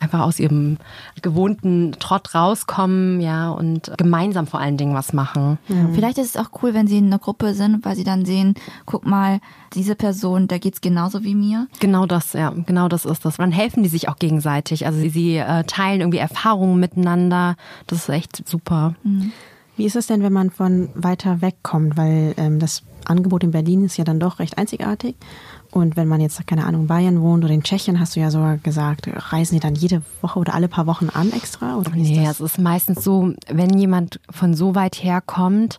einfach 0.00 0.20
aus 0.20 0.38
ihrem 0.38 0.78
gewohnten 1.22 1.92
Trott 1.98 2.34
rauskommen, 2.34 3.20
ja, 3.20 3.50
und 3.50 3.92
gemeinsam 3.96 4.46
vor 4.46 4.60
allen 4.60 4.76
Dingen 4.76 4.94
was 4.94 5.12
machen. 5.12 5.58
Vielleicht 5.92 6.18
ist 6.18 6.36
es 6.36 6.36
auch 6.36 6.50
cool, 6.62 6.74
wenn 6.74 6.86
sie 6.86 6.98
in 6.98 7.06
einer 7.06 7.18
Gruppe 7.18 7.54
sind, 7.54 7.84
weil 7.84 7.96
sie 7.96 8.04
dann 8.04 8.24
sehen, 8.24 8.54
guck 8.86 9.06
mal, 9.06 9.40
diese 9.74 9.94
Person, 9.94 10.48
da 10.48 10.58
geht's 10.58 10.80
genauso 10.80 11.24
wie 11.24 11.34
mir. 11.34 11.66
Genau 11.80 12.06
das, 12.06 12.32
ja, 12.32 12.52
genau 12.66 12.88
das 12.88 13.04
ist 13.04 13.24
das. 13.24 13.36
Dann 13.36 13.52
helfen 13.52 13.82
die 13.82 13.88
sich 13.88 14.08
auch 14.08 14.16
gegenseitig. 14.16 14.86
Also 14.86 14.98
sie, 14.98 15.10
sie 15.10 15.36
äh, 15.36 15.64
teilen 15.64 16.00
irgendwie 16.00 16.18
Erfahrungen 16.18 16.78
miteinander. 16.78 17.56
Das 17.86 17.98
ist 17.98 18.08
echt 18.08 18.48
super. 18.48 18.94
Wie 19.76 19.84
ist 19.84 19.96
es 19.96 20.06
denn, 20.06 20.22
wenn 20.22 20.32
man 20.32 20.50
von 20.50 20.90
weiter 20.94 21.40
weg 21.40 21.56
kommt? 21.62 21.96
Weil 21.96 22.34
ähm, 22.36 22.58
das 22.58 22.82
Angebot 23.04 23.44
in 23.44 23.50
Berlin 23.50 23.84
ist 23.84 23.96
ja 23.96 24.04
dann 24.04 24.20
doch 24.20 24.38
recht 24.38 24.58
einzigartig. 24.58 25.16
Und 25.70 25.96
wenn 25.96 26.08
man 26.08 26.20
jetzt, 26.20 26.46
keine 26.46 26.64
Ahnung, 26.64 26.82
in 26.82 26.86
Bayern 26.86 27.20
wohnt 27.20 27.44
oder 27.44 27.52
in 27.52 27.62
Tschechien, 27.62 28.00
hast 28.00 28.16
du 28.16 28.20
ja 28.20 28.30
sogar 28.30 28.56
gesagt, 28.56 29.08
reisen 29.32 29.54
die 29.54 29.60
dann 29.60 29.74
jede 29.74 30.02
Woche 30.22 30.38
oder 30.38 30.54
alle 30.54 30.66
paar 30.68 30.86
Wochen 30.86 31.08
an 31.10 31.30
extra? 31.32 31.76
Oder 31.76 31.92
wie 31.92 32.02
Nee, 32.02 32.24
das? 32.24 32.40
es 32.40 32.52
ist 32.52 32.58
meistens 32.58 33.04
so, 33.04 33.32
wenn 33.48 33.78
jemand 33.78 34.18
von 34.30 34.54
so 34.54 34.74
weit 34.74 34.96
her 34.96 35.20
kommt, 35.20 35.78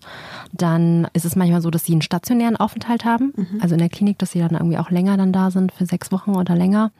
dann 0.54 1.08
ist 1.14 1.26
es 1.26 1.36
manchmal 1.36 1.62
so, 1.62 1.72
dass 1.72 1.86
sie 1.86 1.94
einen 1.94 2.04
stationären 2.04 2.56
Aufenthalt 2.56 3.04
haben. 3.04 3.34
Also 3.60 3.74
in 3.74 3.80
der 3.80 3.90
Klinik, 3.90 4.20
dass 4.20 4.32
sie 4.32 4.40
dann 4.40 4.52
irgendwie 4.52 4.78
auch 4.78 4.92
länger 4.92 5.18
dann 5.18 5.34
da 5.34 5.50
sind, 5.50 5.72
für 5.72 5.86
sechs 5.86 6.12
Wochen 6.12 6.36
oder 6.36 6.56
länger. 6.56 6.92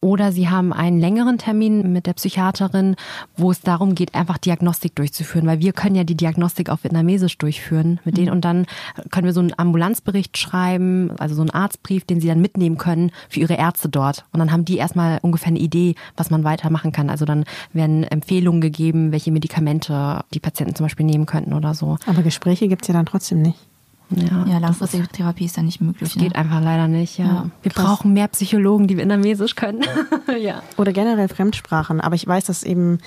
Oder 0.00 0.32
sie 0.32 0.48
haben 0.48 0.72
einen 0.72 1.00
längeren 1.00 1.38
Termin 1.38 1.92
mit 1.92 2.06
der 2.06 2.12
Psychiaterin, 2.12 2.96
wo 3.36 3.50
es 3.50 3.60
darum 3.60 3.94
geht, 3.94 4.14
einfach 4.14 4.38
Diagnostik 4.38 4.94
durchzuführen, 4.94 5.46
weil 5.46 5.60
wir 5.60 5.72
können 5.72 5.96
ja 5.96 6.04
die 6.04 6.16
Diagnostik 6.16 6.70
auf 6.70 6.84
Vietnamesisch 6.84 7.36
durchführen 7.38 8.00
mit 8.04 8.16
denen 8.16 8.30
und 8.30 8.44
dann 8.44 8.66
können 9.10 9.26
wir 9.26 9.32
so 9.32 9.40
einen 9.40 9.52
Ambulanzbericht 9.56 10.38
schreiben, 10.38 11.10
also 11.18 11.34
so 11.34 11.42
einen 11.42 11.50
Arztbrief, 11.50 12.04
den 12.04 12.20
sie 12.20 12.28
dann 12.28 12.40
mitnehmen 12.40 12.78
können 12.78 13.10
für 13.28 13.40
ihre 13.40 13.54
Ärzte 13.54 13.88
dort. 13.88 14.24
Und 14.32 14.38
dann 14.38 14.52
haben 14.52 14.64
die 14.64 14.76
erstmal 14.76 15.18
ungefähr 15.22 15.48
eine 15.48 15.58
Idee, 15.58 15.94
was 16.16 16.30
man 16.30 16.44
weitermachen 16.44 16.92
kann. 16.92 17.10
Also 17.10 17.24
dann 17.24 17.44
werden 17.72 18.04
Empfehlungen 18.04 18.60
gegeben, 18.60 19.12
welche 19.12 19.32
Medikamente 19.32 20.24
die 20.32 20.40
Patienten 20.40 20.74
zum 20.74 20.84
Beispiel 20.84 21.06
nehmen 21.06 21.26
könnten 21.26 21.52
oder 21.52 21.74
so. 21.74 21.98
Aber 22.06 22.22
Gespräche 22.22 22.68
gibt's 22.68 22.88
ja 22.88 22.94
dann 22.94 23.06
trotzdem 23.06 23.42
nicht. 23.42 23.67
Ja, 24.10 24.46
Ja, 24.46 24.58
langfristige 24.58 25.06
Therapie 25.08 25.44
ist 25.44 25.56
dann 25.56 25.66
nicht 25.66 25.80
möglich. 25.80 26.14
geht 26.14 26.32
ne? 26.32 26.36
einfach 26.36 26.62
leider 26.62 26.88
nicht, 26.88 27.18
ja. 27.18 27.26
Ja, 27.26 27.50
wir 27.62 27.70
krass. 27.70 27.84
brauchen 27.84 28.12
mehr 28.12 28.28
Psychologen, 28.28 28.86
die 28.88 28.96
Vietnamesisch 28.96 29.54
können. 29.54 29.84
ja. 30.40 30.62
Oder 30.76 30.92
generell 30.92 31.28
Fremdsprachen. 31.28 32.00
Aber 32.00 32.14
ich 32.14 32.26
weiß, 32.26 32.44
dass 32.44 32.62
eben 32.62 32.98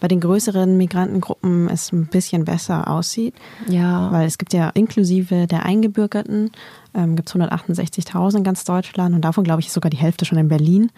bei 0.00 0.08
den 0.08 0.20
größeren 0.20 0.76
Migrantengruppen 0.76 1.68
es 1.68 1.92
ein 1.92 2.06
bisschen 2.06 2.44
besser 2.44 2.88
aussieht. 2.88 3.34
Ja. 3.68 4.10
Weil 4.10 4.26
es 4.26 4.38
gibt 4.38 4.52
ja 4.52 4.70
inklusive 4.70 5.46
der 5.46 5.64
Eingebürgerten, 5.66 6.50
ähm, 6.94 7.16
gibt 7.16 7.28
es 7.28 7.34
168.000 7.34 8.38
in 8.38 8.44
ganz 8.44 8.64
Deutschland 8.64 9.14
und 9.14 9.20
davon, 9.22 9.44
glaube 9.44 9.60
ich, 9.60 9.66
ist 9.66 9.74
sogar 9.74 9.90
die 9.90 9.98
Hälfte 9.98 10.24
schon 10.24 10.38
in 10.38 10.48
Berlin. 10.48 10.90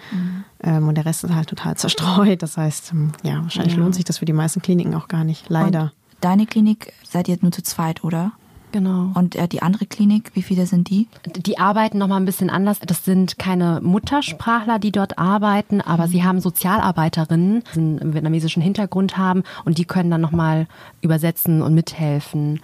Ähm, 0.63 0.89
und 0.89 0.95
der 0.95 1.05
Rest 1.05 1.25
ist 1.25 1.35
halt 1.35 1.49
total 1.49 1.77
zerstreut. 1.77 2.43
Das 2.43 2.57
heißt, 2.57 2.93
ähm, 2.93 3.13
ja, 3.25 3.43
wahrscheinlich 3.43 3.77
lohnt 3.77 3.95
sich 3.95 4.05
das 4.05 4.19
für 4.19 4.25
die 4.25 4.33
meisten 4.33 4.63
Kliniken 4.63 4.95
auch 4.95 5.09
gar 5.09 5.25
nicht. 5.25 5.47
Leider. 5.49 5.83
Und 5.83 5.93
deine 6.21 6.47
Klinik 6.47 6.93
seid 7.03 7.29
ihr 7.29 7.37
nur 7.41 7.53
zu 7.53 7.63
zweit, 7.63 8.05
oder? 8.05 8.33
Genau. 8.73 9.11
Und 9.15 9.37
äh, 9.37 9.47
die 9.47 9.63
andere 9.63 9.87
Klinik, 9.87 10.31
wie 10.35 10.43
viele 10.43 10.67
sind 10.67 10.89
die? 10.89 11.07
Die 11.27 11.59
arbeiten 11.59 11.99
noch 11.99 12.09
mal 12.09 12.17
ein 12.17 12.25
bisschen 12.25 12.51
anders. 12.51 12.81
Das 12.81 13.05
sind 13.05 13.39
keine 13.39 13.81
Muttersprachler, 13.83 14.79
die 14.79 14.93
dort 14.93 15.19
arbeiten, 15.19 15.81
aber 15.83 16.09
sie 16.09 16.25
haben 16.25 16.41
Sozialarbeiterinnen, 16.41 17.63
die 17.75 17.79
einen 17.79 18.15
vietnamesischen 18.15 18.63
Hintergrund 18.63 19.19
haben 19.19 19.43
und 19.65 19.79
die 19.79 19.85
können 19.85 20.11
dann 20.11 20.23
noch 20.23 20.33
mal 20.33 20.67
übersetzen 21.03 21.63
und 21.63 21.75
mithelfen. 21.75 22.61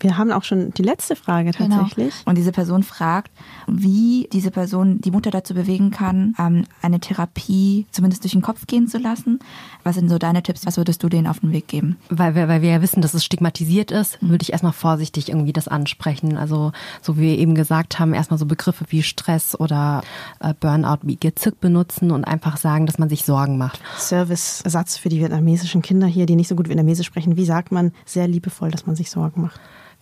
Wir 0.00 0.16
haben 0.16 0.32
auch 0.32 0.44
schon 0.44 0.72
die 0.72 0.82
letzte 0.82 1.14
Frage 1.14 1.52
tatsächlich. 1.52 2.14
Genau. 2.14 2.30
Und 2.30 2.38
diese 2.38 2.52
Person 2.52 2.82
fragt, 2.82 3.30
wie 3.66 4.28
diese 4.32 4.50
Person 4.50 5.00
die 5.00 5.10
Mutter 5.10 5.30
dazu 5.30 5.54
bewegen 5.54 5.90
kann, 5.90 6.34
ähm, 6.38 6.64
eine 6.82 7.00
Therapie 7.00 7.86
zumindest 7.90 8.24
durch 8.24 8.32
den 8.32 8.42
Kopf 8.42 8.66
gehen 8.66 8.88
zu 8.88 8.98
lassen. 8.98 9.38
Was 9.84 9.96
sind 9.96 10.08
so 10.08 10.18
deine 10.18 10.42
Tipps? 10.42 10.66
Was 10.66 10.76
würdest 10.76 11.02
du 11.02 11.08
denen 11.08 11.26
auf 11.26 11.40
den 11.40 11.52
Weg 11.52 11.68
geben? 11.68 11.96
Weil 12.08 12.34
wir, 12.34 12.48
weil 12.48 12.62
wir 12.62 12.70
ja 12.70 12.82
wissen, 12.82 13.02
dass 13.02 13.14
es 13.14 13.24
stigmatisiert 13.24 13.90
ist, 13.90 14.18
würde 14.20 14.42
ich 14.42 14.52
erstmal 14.52 14.72
vorsichtig 14.72 15.28
irgendwie 15.28 15.52
das 15.52 15.68
ansprechen. 15.68 16.36
Also, 16.36 16.72
so 17.02 17.16
wie 17.16 17.22
wir 17.22 17.38
eben 17.38 17.54
gesagt 17.54 17.98
haben, 17.98 18.14
erstmal 18.14 18.38
so 18.38 18.46
Begriffe 18.46 18.84
wie 18.88 19.02
Stress 19.02 19.58
oder 19.58 20.02
äh, 20.40 20.54
Burnout 20.58 20.98
wie 21.02 21.16
Gezück 21.16 21.60
benutzen 21.60 22.10
und 22.10 22.24
einfach 22.24 22.56
sagen, 22.56 22.86
dass 22.86 22.98
man 22.98 23.08
sich 23.08 23.24
Sorgen 23.24 23.58
macht. 23.58 23.80
Service-Satz 23.98 24.96
für 24.96 25.08
die 25.08 25.20
vietnamesischen 25.20 25.82
Kinder 25.82 26.06
hier, 26.06 26.26
die 26.26 26.36
nicht 26.36 26.48
so 26.48 26.56
gut 26.56 26.68
Vietnamesisch 26.68 27.06
sprechen. 27.06 27.36
Wie 27.36 27.44
sagt 27.44 27.70
man 27.72 27.92
sehr 28.04 28.26
liebevoll, 28.28 28.70
dass 28.70 28.86
man 28.86 28.96
sich 28.96 29.10
Sorgen 29.10 29.42
macht? 29.42 29.60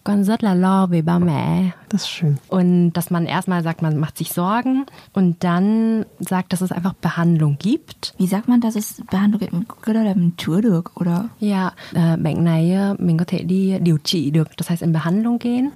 Con 0.08 0.24
rất 0.24 0.44
là 0.44 0.54
lo 0.54 0.86
về 0.86 1.02
ba 1.02 1.18
mẹ. 1.18 1.70
Das 1.90 2.02
ist 2.02 2.08
schön. 2.08 2.36
Und 2.48 2.92
dass 2.92 3.10
man 3.10 3.26
erstmal 3.26 3.62
sagt, 3.62 3.82
man 3.82 3.96
macht 3.98 4.16
sich 4.18 4.32
Sorgen 4.32 4.84
und 5.12 5.34
dann 5.40 6.04
sagt, 6.20 6.52
dass 6.52 6.62
es 6.62 6.72
einfach 6.72 6.94
Behandlung 6.94 7.56
gibt. 7.58 8.14
Wie 8.18 8.26
sagt 8.26 8.48
man, 8.48 8.60
dass 8.60 8.76
es 8.76 9.02
Behandlung 9.10 9.40
gibt? 9.40 9.52
Cái 9.82 9.94
đó 9.94 10.02
là 10.02 10.14
mình 10.14 10.30
chữa 10.36 10.60
được, 10.60 10.92
oder? 11.00 11.24
Ja, 11.40 11.70
äh, 11.94 12.16
bệnh 12.22 12.44
này 12.44 12.72
äh, 12.72 13.00
mình 13.00 13.18
có 13.18 13.24
thể 13.26 13.42
đi 13.42 13.78
điều 13.78 13.98
trị 14.04 14.30
được. 14.30 14.48
Das 14.56 14.70
heißt 14.70 14.82
in 14.82 14.92
Behandlung 14.92 15.38
gehen. 15.38 15.70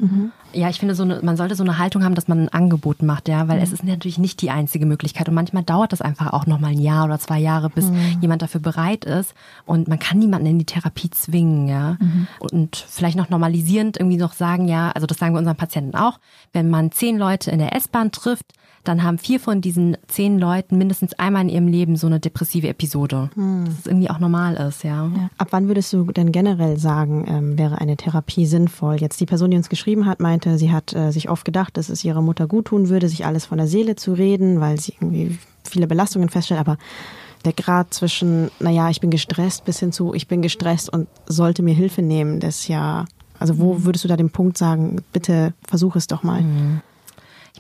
Ja, 0.55 0.69
ich 0.69 0.79
finde, 0.79 0.95
so 0.95 1.03
eine, 1.03 1.21
man 1.23 1.37
sollte 1.37 1.55
so 1.55 1.63
eine 1.63 1.79
Haltung 1.79 2.05
haben, 2.05 2.15
dass 2.15 2.29
man 2.29 2.41
ein 2.41 2.49
Angebot 2.49 3.03
macht, 3.03 3.29
ja, 3.29 3.49
weil 3.49 3.61
es 3.61 3.73
ist 3.73 3.85
natürlich 3.85 4.19
nicht 4.19 4.43
die 4.43 4.51
einzige 4.51 4.87
Möglichkeit. 4.87 5.29
Und 5.29 5.35
manchmal 5.35 5.63
dauert 5.63 5.93
das 5.93 6.03
einfach 6.03 6.33
auch 6.33 6.47
noch 6.47 6.61
mal 6.61 6.73
ein 6.73 6.81
Jahr 6.81 7.05
oder 7.05 7.19
zwei 7.19 7.39
Jahre, 7.39 7.71
bis 7.71 7.91
jemand 8.21 8.43
dafür 8.43 8.61
bereit 8.61 9.05
ist. 9.05 9.35
Und 9.67 9.89
man 9.89 9.99
kann 9.99 10.19
niemanden 10.19 10.47
in 10.47 10.59
die 10.59 10.65
Therapie 10.65 11.11
zwingen, 11.11 11.69
ja. 11.69 11.97
Und 12.39 12.77
vielleicht 12.89 13.17
noch 13.17 13.31
normalisierend 13.31 13.99
irgendwie 13.99 14.17
noch 14.17 14.33
sagen, 14.33 14.69
ja, 14.69 14.91
also 14.91 15.07
das 15.07 15.19
sagen 15.19 15.35
wir 15.35 15.39
unseren 15.39 15.57
Patienten 15.57 15.97
auch, 15.97 16.19
wenn 16.53 16.71
man 16.71 16.93
zehn 16.93 17.19
Leute 17.19 17.51
in 17.51 17.59
der 17.59 17.75
S-Bahn 17.75 18.13
trifft, 18.13 18.47
dann 18.85 19.03
haben 19.05 19.19
vier 19.19 19.39
von 19.39 19.61
diesen 19.61 19.97
zehn 20.09 20.39
Leuten 20.39 20.77
mindestens 20.77 21.15
einmal 21.15 21.43
in 21.43 21.49
ihrem 21.49 21.69
Leben 21.69 21.97
so 21.97 22.09
eine 22.09 22.19
depressive 22.19 22.69
Episode. 22.69 23.31
Dass 23.65 23.79
es 23.81 23.87
irgendwie 23.87 24.11
auch 24.11 24.19
normal 24.19 24.55
ist, 24.55 24.83
ja. 24.83 25.09
Ab 25.39 25.49
wann 25.51 25.69
würdest 25.69 25.93
du 25.93 26.05
denn 26.11 26.33
generell 26.33 26.79
sagen, 26.79 27.25
ähm, 27.29 27.59
wäre 27.59 27.81
eine 27.81 27.97
Therapie 27.97 28.47
sinnvoll? 28.47 28.97
Jetzt 28.97 29.21
die 29.21 29.27
Person, 29.27 29.51
die 29.51 29.57
uns 29.57 29.69
geschrieben 29.69 30.07
hat, 30.07 30.19
meinte, 30.21 30.59
sie 30.59 30.73
hat 30.73 30.95
äh, 30.95 31.13
sich 31.13 31.31
oft 31.31 31.45
gedacht, 31.45 31.77
dass 31.77 31.89
es 31.89 32.05
ihrer 32.05 32.23
Mutter 32.23 32.49
gut 32.49 32.67
tun 32.67 32.89
würde, 32.89 33.09
sich 33.09 33.25
alles 33.25 33.47
von 33.47 33.59
der 33.59 33.69
Seele 33.69 33.95
zu 33.95 34.15
reden, 34.15 34.61
weil 34.61 34.81
sie 34.81 34.95
irgendwie 34.95 35.39
viele 35.63 35.87
Belastungen 35.87 36.29
feststellt. 36.29 36.61
Aber 36.61 36.77
der 37.45 37.53
Grad 37.53 37.95
zwischen, 37.95 38.51
naja, 38.59 38.91
ich 38.91 39.01
bin 39.01 39.11
gestresst, 39.11 39.65
bis 39.65 39.79
hin 39.79 39.93
zu, 39.93 40.13
ich 40.15 40.27
bin 40.27 40.43
gestresst 40.43 40.93
und 40.93 41.09
sollte 41.27 41.63
mir 41.63 41.75
Hilfe 41.75 42.03
nehmen, 42.03 42.41
das 42.41 42.61
ist 42.61 42.69
ja, 42.69 43.05
also 43.39 43.59
wo 43.59 43.85
würdest 43.85 44.05
du 44.05 44.09
da 44.09 44.17
den 44.17 44.31
Punkt 44.31 44.59
sagen, 44.59 45.03
bitte 45.13 45.53
versuch 45.67 45.97
es 45.97 46.07
doch 46.07 46.23
mal? 46.23 46.43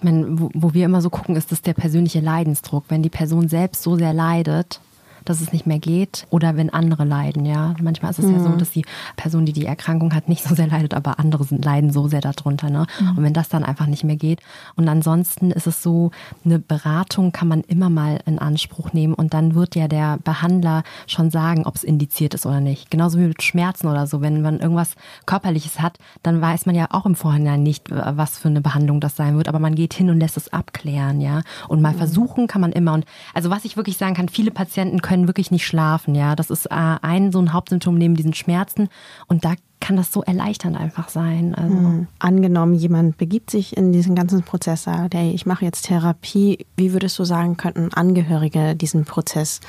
Ich 0.02 0.04
meine, 0.04 0.40
wo, 0.40 0.50
wo 0.52 0.74
wir 0.74 0.86
immer 0.86 1.00
so 1.00 1.10
gucken, 1.10 1.36
ist 1.36 1.52
das 1.52 1.62
der 1.62 1.74
persönliche 1.74 2.18
Leidensdruck. 2.18 2.86
Wenn 2.88 3.04
die 3.04 3.08
Person 3.08 3.48
selbst 3.48 3.84
so 3.84 3.96
sehr 3.96 4.12
leidet, 4.12 4.80
dass 5.24 5.40
es 5.40 5.52
nicht 5.52 5.66
mehr 5.66 5.78
geht 5.78 6.26
oder 6.30 6.56
wenn 6.56 6.70
andere 6.70 7.04
leiden, 7.04 7.44
ja. 7.44 7.74
Manchmal 7.80 8.10
ist 8.10 8.18
es 8.18 8.30
ja 8.30 8.40
so, 8.40 8.50
dass 8.50 8.70
die 8.70 8.84
Person, 9.16 9.46
die 9.46 9.52
die 9.52 9.66
Erkrankung 9.66 10.14
hat, 10.14 10.28
nicht 10.28 10.44
so 10.44 10.54
sehr 10.54 10.66
leidet, 10.66 10.94
aber 10.94 11.18
andere 11.18 11.44
sind, 11.44 11.64
leiden 11.64 11.90
so 11.90 12.08
sehr 12.08 12.20
darunter, 12.20 12.70
ne. 12.70 12.86
Und 13.16 13.22
wenn 13.22 13.32
das 13.32 13.48
dann 13.48 13.64
einfach 13.64 13.86
nicht 13.86 14.04
mehr 14.04 14.16
geht. 14.16 14.40
Und 14.76 14.88
ansonsten 14.88 15.50
ist 15.50 15.66
es 15.66 15.82
so, 15.82 16.10
eine 16.44 16.58
Beratung 16.58 17.32
kann 17.32 17.48
man 17.48 17.60
immer 17.62 17.90
mal 17.90 18.20
in 18.26 18.38
Anspruch 18.38 18.92
nehmen 18.92 19.14
und 19.14 19.34
dann 19.34 19.54
wird 19.54 19.74
ja 19.74 19.88
der 19.88 20.18
Behandler 20.18 20.82
schon 21.06 21.30
sagen, 21.30 21.66
ob 21.66 21.76
es 21.76 21.84
indiziert 21.84 22.34
ist 22.34 22.46
oder 22.46 22.60
nicht. 22.60 22.90
Genauso 22.90 23.18
wie 23.18 23.26
mit 23.26 23.42
Schmerzen 23.42 23.86
oder 23.88 24.06
so. 24.06 24.20
Wenn 24.20 24.42
man 24.42 24.60
irgendwas 24.60 24.94
Körperliches 25.26 25.80
hat, 25.80 25.98
dann 26.22 26.40
weiß 26.40 26.66
man 26.66 26.74
ja 26.74 26.88
auch 26.90 27.06
im 27.06 27.14
Vorhinein 27.14 27.62
nicht, 27.62 27.90
was 27.90 28.38
für 28.38 28.48
eine 28.48 28.60
Behandlung 28.60 29.00
das 29.00 29.16
sein 29.16 29.36
wird, 29.36 29.48
aber 29.48 29.58
man 29.58 29.74
geht 29.74 29.94
hin 29.94 30.10
und 30.10 30.18
lässt 30.18 30.36
es 30.36 30.52
abklären, 30.52 31.20
ja. 31.20 31.42
Und 31.68 31.82
mal 31.82 31.94
versuchen 31.94 32.46
kann 32.46 32.60
man 32.60 32.72
immer. 32.72 32.94
Und 32.94 33.04
also 33.34 33.50
was 33.50 33.64
ich 33.64 33.76
wirklich 33.76 33.96
sagen 33.96 34.14
kann, 34.14 34.28
viele 34.28 34.50
Patienten 34.50 35.02
können 35.02 35.11
wirklich 35.20 35.50
nicht 35.50 35.66
schlafen, 35.66 36.14
ja. 36.14 36.34
Das 36.36 36.50
ist 36.50 36.66
äh, 36.66 36.96
ein 37.02 37.32
so 37.32 37.38
ein 37.38 37.52
Hauptsymptom 37.52 37.96
neben 37.96 38.14
diesen 38.14 38.34
Schmerzen 38.34 38.88
und 39.26 39.44
da 39.44 39.54
kann 39.82 39.96
das 39.96 40.12
so 40.12 40.22
erleichternd 40.22 40.76
einfach 40.76 41.08
sein. 41.08 41.54
Also. 41.54 41.76
Hm. 41.76 42.06
Angenommen, 42.20 42.74
jemand 42.74 43.18
begibt 43.18 43.50
sich 43.50 43.76
in 43.76 43.92
diesen 43.92 44.14
ganzen 44.14 44.42
Prozess, 44.44 44.84
sagt, 44.84 45.14
ich 45.14 45.44
mache 45.44 45.64
jetzt 45.64 45.86
Therapie. 45.86 46.66
Wie 46.76 46.92
würdest 46.92 47.18
du 47.18 47.24
sagen, 47.24 47.56
könnten 47.56 47.92
Angehörige 47.92 48.76
diesen 48.76 49.04
Prozess 49.04 49.60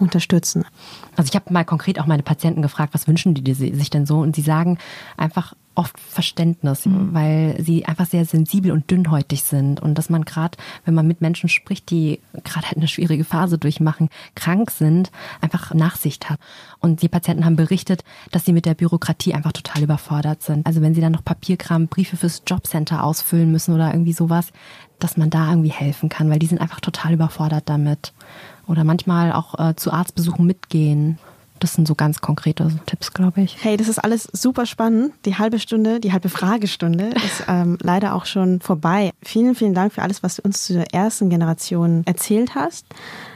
unterstützen? 0.00 0.64
Also 1.16 1.28
ich 1.30 1.36
habe 1.36 1.52
mal 1.52 1.64
konkret 1.64 2.00
auch 2.00 2.06
meine 2.06 2.22
Patienten 2.22 2.62
gefragt, 2.62 2.94
was 2.94 3.08
wünschen 3.08 3.34
die 3.34 3.54
sich 3.54 3.90
denn 3.90 4.06
so? 4.06 4.20
Und 4.20 4.36
sie 4.36 4.42
sagen 4.42 4.78
einfach 5.16 5.54
oft 5.76 5.98
Verständnis, 5.98 6.82
weil 6.84 7.56
sie 7.62 7.86
einfach 7.86 8.06
sehr 8.06 8.24
sensibel 8.24 8.72
und 8.72 8.90
dünnhäutig 8.90 9.44
sind 9.44 9.80
und 9.80 9.94
dass 9.96 10.10
man 10.10 10.24
gerade, 10.24 10.58
wenn 10.84 10.94
man 10.94 11.06
mit 11.06 11.20
Menschen 11.20 11.48
spricht, 11.48 11.90
die 11.90 12.20
gerade 12.44 12.66
halt 12.66 12.76
eine 12.76 12.88
schwierige 12.88 13.24
Phase 13.24 13.56
durchmachen, 13.56 14.10
krank 14.34 14.70
sind, 14.72 15.10
einfach 15.40 15.72
Nachsicht 15.72 16.28
hat. 16.28 16.40
Und 16.80 17.02
die 17.02 17.08
Patienten 17.08 17.44
haben 17.44 17.56
berichtet, 17.56 18.04
dass 18.30 18.44
sie 18.44 18.52
mit 18.52 18.66
der 18.66 18.74
Bürokratie 18.74 19.32
einfach 19.32 19.52
total 19.52 19.82
überfordert 19.82 20.42
sind. 20.42 20.66
Also 20.66 20.82
wenn 20.82 20.94
sie 20.94 21.00
dann 21.00 21.12
noch 21.12 21.24
Papierkram, 21.24 21.86
Briefe 21.86 22.16
fürs 22.16 22.42
Jobcenter 22.46 23.04
ausfüllen 23.04 23.50
müssen 23.50 23.74
oder 23.74 23.92
irgendwie 23.92 24.12
sowas, 24.12 24.52
dass 24.98 25.16
man 25.16 25.30
da 25.30 25.48
irgendwie 25.48 25.70
helfen 25.70 26.08
kann, 26.08 26.28
weil 26.30 26.38
die 26.38 26.46
sind 26.46 26.60
einfach 26.60 26.80
total 26.80 27.14
überfordert 27.14 27.68
damit. 27.70 28.12
Oder 28.70 28.84
manchmal 28.84 29.32
auch 29.32 29.58
äh, 29.58 29.74
zu 29.74 29.92
Arztbesuchen 29.92 30.46
mitgehen. 30.46 31.18
Das 31.58 31.74
sind 31.74 31.88
so 31.88 31.96
ganz 31.96 32.20
konkrete 32.20 32.70
Tipps, 32.86 33.12
glaube 33.12 33.40
ich. 33.40 33.56
Hey, 33.60 33.76
das 33.76 33.88
ist 33.88 33.98
alles 33.98 34.28
super 34.32 34.64
spannend. 34.64 35.12
Die 35.24 35.36
halbe 35.36 35.58
Stunde, 35.58 35.98
die 35.98 36.12
halbe 36.12 36.28
Fragestunde 36.28 37.06
ist 37.16 37.46
ähm, 37.48 37.78
leider 37.82 38.14
auch 38.14 38.26
schon 38.26 38.60
vorbei. 38.60 39.10
Vielen, 39.22 39.56
vielen 39.56 39.74
Dank 39.74 39.92
für 39.92 40.02
alles, 40.02 40.22
was 40.22 40.36
du 40.36 40.42
uns 40.42 40.62
zur 40.62 40.84
ersten 40.94 41.30
Generation 41.30 42.02
erzählt 42.06 42.54
hast. 42.54 42.86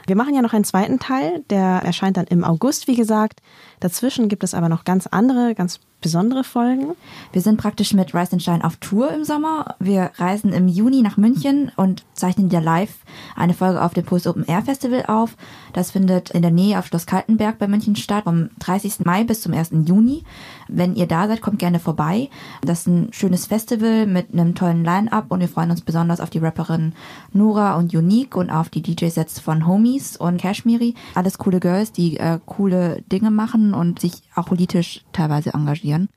Wir 0.07 0.15
machen 0.15 0.37
ja 0.37 0.41
noch 0.41 0.53
einen 0.53 0.65
zweiten 0.65 1.01
Teil, 1.01 1.43
der 1.51 1.83
erscheint 1.85 2.17
dann 2.17 2.27
im 2.29 2.45
August, 2.45 2.87
wie 2.87 2.95
gesagt. 2.95 3.41
Dazwischen 3.81 4.29
gibt 4.29 4.45
es 4.45 4.55
aber 4.55 4.69
noch 4.69 4.85
ganz 4.85 5.09
andere, 5.09 5.57
ganz 5.57 5.81
besondere 6.05 6.45
Folgen. 6.45 6.93
Wir 7.33 7.41
sind 7.41 7.57
praktisch 7.57 7.95
mit 7.95 8.15
Rise 8.15 8.33
and 8.33 8.43
Shine 8.43 8.63
auf 8.63 8.77
Tour 8.77 9.11
im 9.11 9.25
Sommer. 9.25 9.75
Wir 9.81 10.11
reisen 10.17 10.53
im 10.53 10.69
Juni 10.69 11.01
nach 11.01 11.17
München 11.17 11.73
und 11.77 12.05
zeichnen 12.13 12.51
ja 12.51 12.61
live 12.61 12.95
eine 13.35 13.55
Folge 13.55 13.81
auf 13.81 13.95
dem 13.95 14.05
Post 14.05 14.27
Open 14.27 14.45
Air 14.45 14.61
Festival 14.61 15.07
auf. 15.07 15.35
Das 15.73 15.93
findet 15.93 16.31
in 16.31 16.43
der 16.43 16.51
Nähe 16.51 16.79
auf 16.79 16.87
Schloss 16.87 17.07
Kaltenberg 17.07 17.59
bei 17.59 17.69
München 17.69 17.97
statt, 17.97 18.25
vom 18.25 18.51
30. 18.59 19.07
Mai 19.07 19.25
bis 19.25 19.41
zum 19.41 19.55
1. 19.55 19.71
Juni. 19.87 20.25
Wenn 20.69 20.95
ihr 20.95 21.07
da 21.07 21.29
seid, 21.29 21.41
kommt 21.41 21.59
gerne 21.59 21.79
vorbei. 21.79 22.29
Das 22.63 22.81
ist 22.81 22.87
ein 22.87 23.13
schönes 23.13 23.47
Festival 23.47 24.07
mit 24.07 24.33
einem 24.33 24.55
tollen 24.55 24.85
Line-Up 24.85 25.27
und 25.29 25.41
wir 25.41 25.49
freuen 25.49 25.71
uns 25.71 25.83
besonders 25.83 26.21
auf 26.21 26.31
die 26.31 26.39
Rapperin 26.39 26.95
Nora 27.33 27.77
und 27.77 27.95
Unique 27.95 28.37
und 28.37 28.51
auf 28.51 28.69
die 28.69 28.83
DJ-Sets 28.83 29.41
von 29.41 29.67
Homies 29.67 30.17
und 30.17 30.41
Kashmiri. 30.41 30.95
Alles 31.15 31.39
coole 31.39 31.61
Girls, 31.61 31.93
die 31.93 32.17
äh, 32.19 32.39
coole 32.47 33.03
Dinge 33.11 33.31
machen 33.31 33.75
und 33.75 34.01
sich 34.01 34.23
auch 34.35 34.47
politisch 34.47 35.05
teilweise 35.13 35.55
engagieren. 35.55 36.09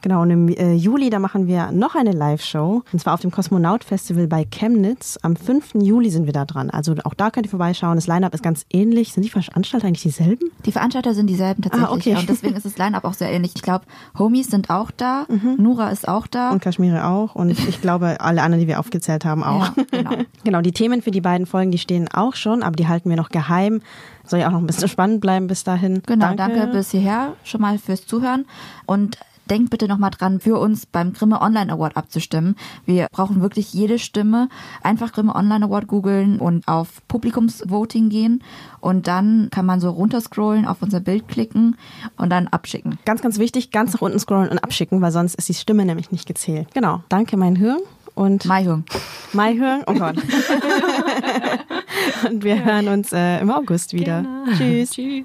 Genau, 0.00 0.22
und 0.22 0.30
im 0.30 0.48
äh, 0.48 0.74
Juli, 0.74 1.10
da 1.10 1.18
machen 1.18 1.48
wir 1.48 1.72
noch 1.72 1.96
eine 1.96 2.12
Live-Show. 2.12 2.82
Und 2.92 2.98
zwar 3.00 3.14
auf 3.14 3.20
dem 3.20 3.32
Kosmonaut-Festival 3.32 4.28
bei 4.28 4.44
Chemnitz. 4.44 5.18
Am 5.22 5.34
5. 5.34 5.74
Juli 5.82 6.10
sind 6.10 6.26
wir 6.26 6.32
da 6.32 6.44
dran. 6.44 6.70
Also 6.70 6.94
auch 7.04 7.14
da 7.14 7.30
könnt 7.30 7.46
ihr 7.46 7.50
vorbeischauen. 7.50 7.96
Das 7.96 8.06
Line-Up 8.06 8.32
ist 8.32 8.42
ganz 8.42 8.64
ähnlich. 8.70 9.12
Sind 9.12 9.24
die 9.24 9.30
Veranstalter 9.30 9.86
eigentlich 9.88 10.02
dieselben? 10.02 10.50
Die 10.64 10.72
Veranstalter 10.72 11.14
sind 11.14 11.26
dieselben 11.26 11.62
tatsächlich. 11.62 11.90
Ah, 11.90 11.92
okay. 11.92 12.16
Und 12.16 12.28
deswegen 12.28 12.54
ist 12.54 12.64
das 12.64 12.78
Line-Up 12.78 13.04
auch 13.04 13.14
sehr 13.14 13.30
ähnlich. 13.30 13.52
Ich 13.56 13.62
glaube, 13.62 13.86
Homies 14.16 14.48
sind 14.48 14.70
auch 14.70 14.90
da, 14.92 15.26
Nura 15.56 15.90
ist 15.90 16.06
auch 16.06 16.26
da. 16.26 16.50
Und 16.50 16.62
Kaschmire 16.62 17.06
auch. 17.06 17.34
Und 17.34 17.50
ich 17.50 17.80
glaube, 17.80 18.20
alle 18.20 18.42
anderen, 18.42 18.60
die 18.60 18.68
wir 18.68 18.78
aufgezählt 18.78 19.24
haben, 19.24 19.42
auch. 19.42 19.76
Ja, 19.76 19.84
genau. 19.90 20.10
genau, 20.44 20.60
die 20.60 20.72
Themen 20.72 21.02
für 21.02 21.10
die 21.10 21.20
beiden 21.20 21.46
Folgen, 21.46 21.72
die 21.72 21.78
stehen 21.78 22.08
auch 22.12 22.34
schon, 22.34 22.62
aber 22.62 22.76
die 22.76 22.86
halten 22.86 23.10
wir 23.10 23.16
noch 23.16 23.30
geheim. 23.30 23.80
Soll 24.24 24.40
ja 24.40 24.48
auch 24.48 24.52
noch 24.52 24.60
ein 24.60 24.66
bisschen 24.66 24.88
spannend 24.88 25.20
bleiben 25.20 25.46
bis 25.46 25.64
dahin. 25.64 26.02
Genau, 26.06 26.34
danke. 26.34 26.66
bis 26.68 26.90
hierher 26.90 27.32
schon 27.44 27.62
mal 27.62 27.78
fürs 27.78 28.06
Zuhören. 28.06 28.44
Und 28.84 29.18
denkt 29.50 29.70
bitte 29.70 29.88
nochmal 29.88 30.10
dran, 30.10 30.40
für 30.40 30.58
uns 30.58 30.86
beim 30.86 31.12
Grimme 31.12 31.40
Online 31.40 31.72
Award 31.72 31.96
abzustimmen. 31.96 32.56
Wir 32.84 33.08
brauchen 33.10 33.40
wirklich 33.40 33.72
jede 33.72 33.98
Stimme. 33.98 34.48
Einfach 34.82 35.12
Grimme 35.12 35.34
Online 35.34 35.66
Award 35.66 35.86
googeln 35.86 36.38
und 36.38 36.66
auf 36.68 37.02
Publikumsvoting 37.08 38.08
gehen. 38.08 38.42
Und 38.80 39.06
dann 39.06 39.48
kann 39.50 39.66
man 39.66 39.80
so 39.80 39.90
runterscrollen, 39.90 40.66
auf 40.66 40.82
unser 40.82 41.00
Bild 41.00 41.28
klicken 41.28 41.76
und 42.16 42.30
dann 42.30 42.48
abschicken. 42.48 42.98
Ganz, 43.04 43.22
ganz 43.22 43.38
wichtig, 43.38 43.70
ganz 43.70 43.92
nach 43.92 44.00
unten 44.00 44.18
scrollen 44.18 44.48
und 44.48 44.58
abschicken, 44.58 45.00
weil 45.00 45.12
sonst 45.12 45.34
ist 45.34 45.48
die 45.48 45.54
Stimme 45.54 45.84
nämlich 45.84 46.10
nicht 46.10 46.26
gezählt. 46.26 46.68
Genau. 46.74 47.02
Danke, 47.08 47.36
mein 47.36 47.56
Hirn. 47.56 47.78
Und 48.14 48.46
Maihung. 48.46 48.84
Mai 49.32 49.54
Hirn. 49.54 49.82
Oh 49.86 49.94
Gott. 49.94 50.16
und 52.28 52.42
wir 52.42 52.64
hören 52.64 52.88
uns 52.88 53.12
äh, 53.12 53.40
im 53.40 53.50
August 53.50 53.92
wieder. 53.92 54.24
Tschüss. 54.56 54.90
Tschüss. 54.90 55.24